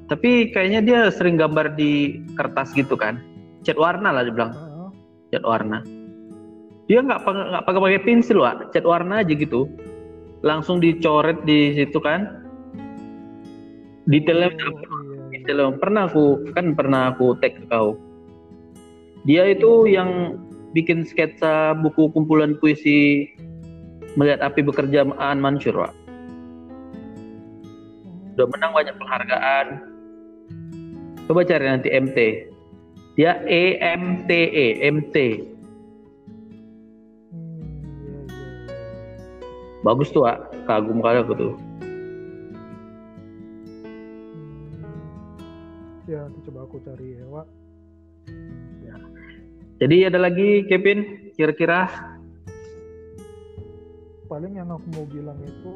Tapi 0.09 0.53
kayaknya 0.53 0.81
dia 0.81 0.99
sering 1.13 1.37
gambar 1.37 1.77
di 1.77 2.21
kertas 2.37 2.73
gitu 2.73 2.97
kan. 2.97 3.21
Cat 3.65 3.77
warna 3.77 4.13
lah 4.13 4.25
dibilang. 4.25 4.53
Cat 5.29 5.45
warna. 5.45 5.85
Dia 6.89 7.01
nggak 7.01 7.21
nggak 7.25 7.63
pakai 7.65 7.81
pakai 7.81 8.01
pensil 8.01 8.41
lah 8.41 8.65
cat 8.73 8.85
warna 8.85 9.21
aja 9.21 9.33
gitu. 9.33 9.69
Langsung 10.41 10.81
dicoret 10.81 11.45
di 11.45 11.73
situ 11.77 12.01
kan 12.01 12.44
detailnya 14.05 14.53
oh, 14.53 14.73
Dalam 15.45 15.77
pernah 15.77 16.09
aku 16.09 16.41
kan 16.57 16.73
pernah 16.73 17.13
aku 17.13 17.37
tag 17.37 17.53
ke 17.57 17.65
kau. 17.69 17.97
Dia 19.25 19.53
itu 19.53 19.89
yang 19.89 20.37
bikin 20.73 21.05
sketsa 21.05 21.73
buku 21.77 22.09
kumpulan 22.13 22.57
puisi 22.57 23.29
melihat 24.17 24.41
api 24.41 24.61
bekerja 24.65 25.05
An 25.17 25.41
Mansur, 25.41 25.73
Pak. 25.73 25.93
Udah 28.35 28.47
menang 28.51 28.71
banyak 28.75 28.95
penghargaan. 28.99 29.67
Coba 31.25 31.41
cari 31.47 31.65
nanti 31.65 31.89
MT. 31.89 32.17
Dia 33.15 33.39
E 33.47 33.79
M 33.79 34.27
T 34.27 34.31
E 34.35 34.67
M 34.83 34.99
T. 35.15 35.41
Bagus 39.81 40.11
tuh, 40.11 40.27
Pak. 40.27 40.67
Kagum 40.67 40.99
kali 40.99 41.23
aku 41.23 41.33
tuh. 41.33 41.53
Ya 46.15 46.19
nanti 46.23 46.39
coba 46.47 46.59
aku 46.63 46.79
cari 46.79 47.19
Ewa 47.19 47.43
ya. 48.87 48.95
jadi 49.83 49.95
ada 50.07 50.19
lagi 50.23 50.63
Kevin 50.71 51.29
kira-kira? 51.35 51.91
Paling 54.31 54.57
yang 54.57 54.71
aku 54.71 54.87
mau 54.95 55.05
bilang 55.05 55.37
itu 55.43 55.73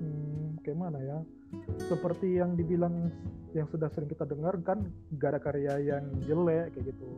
hmm, 0.00 0.62
kayak 0.62 0.78
mana 0.78 0.98
ya? 1.02 1.18
Seperti 1.90 2.40
yang 2.40 2.56
dibilang 2.56 3.12
yang 3.52 3.68
sudah 3.68 3.92
sering 3.92 4.08
kita 4.08 4.24
dengar 4.24 4.56
kan 4.64 4.80
gak 5.20 5.36
ada 5.36 5.40
karya 5.42 5.74
yang 5.82 6.04
jelek 6.24 6.72
kayak 6.72 6.94
gitu. 6.94 7.10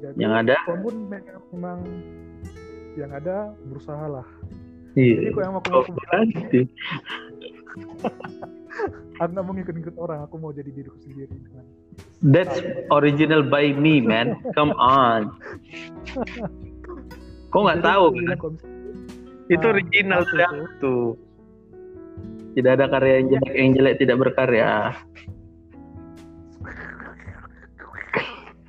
Jadi 0.00 0.16
yang 0.16 0.32
ada? 0.32 0.56
pun 0.64 1.10
memang 1.10 1.84
yang 2.98 3.10
ada 3.14 3.54
berusaha 3.70 4.06
lah 4.10 4.26
iya. 4.98 5.22
jadi 5.22 5.30
kok 5.34 5.42
yang 5.42 5.54
mau 5.54 5.62
aku 5.62 5.92
bilang 5.94 6.26
aku 9.20 9.30
nggak 9.30 9.44
mau 9.44 9.54
ngikut-ngikut 9.54 9.96
orang 10.00 10.18
aku 10.26 10.34
mau 10.40 10.50
jadi 10.50 10.70
diriku 10.72 10.98
sendiri. 10.98 11.30
dengan 11.30 11.64
that's 12.22 12.60
original 12.92 13.40
by 13.40 13.72
me 13.72 14.00
man. 14.00 14.36
Come 14.52 14.76
on. 14.76 15.32
Kok 17.50 17.60
nggak 17.64 17.82
tahu? 17.82 18.04
Kan 18.14 18.38
itu 19.50 19.66
original 19.66 20.22
dari 20.30 20.44
aku 20.46 20.64
tuh 20.78 21.02
tidak 22.54 22.78
ada 22.78 22.86
karya 22.86 23.14
yang 23.18 23.26
jelek 23.34 23.52
yang 23.56 23.70
jelek 23.74 23.94
tidak 23.98 24.16
berkarya. 24.22 24.94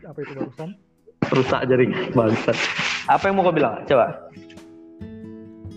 Apa 0.01 0.17
itu 0.25 0.33
barusan? 0.35 0.69
Rusak 1.31 1.61
jaring 1.69 1.93
bangsat. 2.17 2.57
Apa 3.07 3.29
yang 3.29 3.39
mau 3.39 3.45
kau 3.45 3.55
bilang? 3.55 3.85
Coba. 3.85 4.27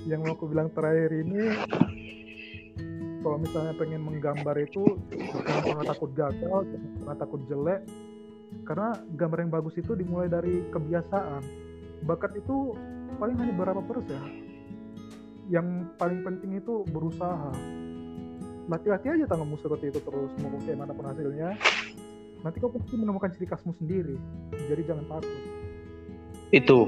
Yang 0.09 0.21
mau 0.25 0.33
aku 0.35 0.45
bilang 0.51 0.69
terakhir 0.73 1.13
ini 1.13 1.53
kalau 3.25 3.41
misalnya 3.41 3.73
pengen 3.81 4.05
menggambar 4.05 4.61
itu 4.61 4.85
jangan 5.17 5.65
pernah 5.65 5.87
takut 5.89 6.11
gagal 6.13 6.61
jangan 6.69 6.91
pernah 7.01 7.17
takut 7.17 7.41
jelek. 7.49 7.81
Karena 8.69 8.95
gambar 9.17 9.39
yang 9.43 9.51
bagus 9.51 9.75
itu 9.81 9.97
dimulai 9.97 10.29
dari 10.29 10.63
kebiasaan. 10.69 11.43
Bakat 12.05 12.37
itu 12.37 12.77
paling 13.17 13.35
hanya 13.41 13.55
berapa 13.57 13.83
persen 13.83 14.45
yang 15.53 15.89
paling 16.01 16.25
penting 16.25 16.61
itu 16.61 16.85
berusaha. 16.89 17.53
Latih-latih 18.65 19.21
aja 19.21 19.25
tanganmu 19.29 19.61
seperti 19.61 19.93
itu 19.93 20.01
terus 20.01 20.33
mau 20.41 20.57
kayak 20.65 20.79
mana 20.81 20.93
pun 20.97 21.05
hasilnya. 21.05 21.53
Nanti 22.45 22.57
kau 22.61 22.73
pasti 22.73 22.97
menemukan 22.97 23.33
ciri 23.37 23.49
khasmu 23.49 23.73
sendiri. 23.77 24.17
Jadi 24.69 24.83
jangan 24.85 25.05
takut. 25.09 25.43
Itu. 26.53 26.79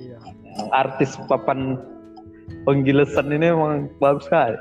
Iya. 0.00 0.20
Artis 0.72 1.16
papan 1.28 1.76
penggilesan 2.64 3.32
ini 3.32 3.52
emang 3.52 3.88
bagus 4.00 4.26
sekali 4.26 4.58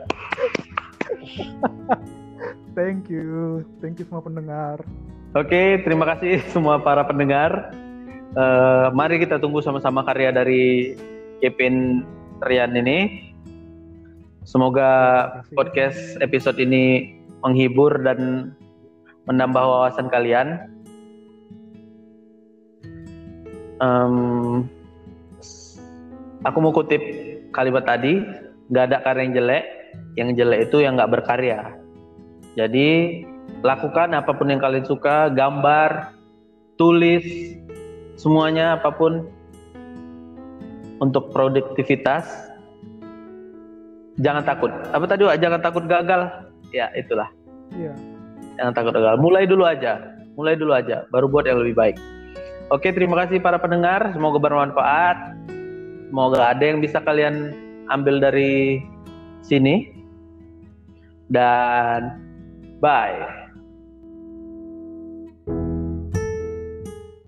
thank 2.78 3.08
you 3.08 3.64
thank 3.80 3.98
you 3.98 4.06
semua 4.08 4.24
pendengar 4.24 4.82
Oke, 5.34 5.82
terima 5.82 6.06
kasih 6.06 6.46
semua 6.54 6.78
para 6.78 7.02
pendengar. 7.10 7.74
Uh, 8.38 8.94
mari 8.94 9.18
kita 9.18 9.42
tunggu 9.42 9.66
sama-sama 9.66 10.06
karya 10.06 10.30
dari 10.30 10.94
Kevin 11.42 12.06
Rian 12.46 12.78
ini. 12.78 13.34
Semoga 14.46 15.26
podcast 15.58 16.22
episode 16.22 16.62
ini 16.62 17.18
menghibur 17.42 17.98
dan 18.06 18.54
menambah 19.26 19.58
wawasan 19.58 20.06
kalian. 20.14 20.70
Um, 23.82 24.70
aku 26.46 26.58
mau 26.62 26.70
kutip 26.78 27.02
kalimat 27.54 27.86
tadi, 27.86 28.20
nggak 28.74 28.84
ada 28.90 28.98
karya 29.06 29.22
yang 29.24 29.34
jelek, 29.38 29.66
yang 30.18 30.30
jelek 30.34 30.60
itu 30.68 30.78
yang 30.82 30.98
nggak 30.98 31.12
berkarya. 31.14 31.78
Jadi 32.58 33.22
lakukan 33.62 34.12
apa 34.18 34.34
pun 34.34 34.50
yang 34.50 34.60
kalian 34.60 34.86
suka, 34.86 35.30
gambar, 35.32 36.14
tulis, 36.76 37.24
semuanya 38.18 38.82
apa 38.82 38.90
pun 38.92 39.30
untuk 41.00 41.30
produktivitas. 41.32 42.26
Jangan 44.22 44.46
takut. 44.46 44.70
Apa 44.94 45.06
tadi? 45.10 45.26
Jangan 45.26 45.62
takut 45.62 45.84
gagal. 45.90 46.30
Ya, 46.70 46.90
itulah. 46.94 47.30
Iya. 47.74 47.94
Jangan 48.62 48.74
takut 48.78 48.94
gagal. 48.94 49.18
Mulai 49.18 49.50
dulu 49.50 49.66
aja. 49.66 50.14
Mulai 50.34 50.58
dulu 50.58 50.74
aja, 50.74 51.06
baru 51.14 51.30
buat 51.30 51.46
yang 51.46 51.62
lebih 51.62 51.78
baik. 51.78 51.98
Oke, 52.74 52.90
terima 52.90 53.22
kasih 53.22 53.38
para 53.38 53.62
pendengar. 53.62 54.18
Semoga 54.18 54.42
bermanfaat. 54.42 55.38
Semoga 56.14 56.54
ada 56.54 56.62
yang 56.62 56.78
bisa 56.78 57.02
kalian 57.02 57.58
ambil 57.90 58.22
dari 58.22 58.86
sini. 59.42 59.90
Dan 61.34 62.22
bye. 62.78 63.43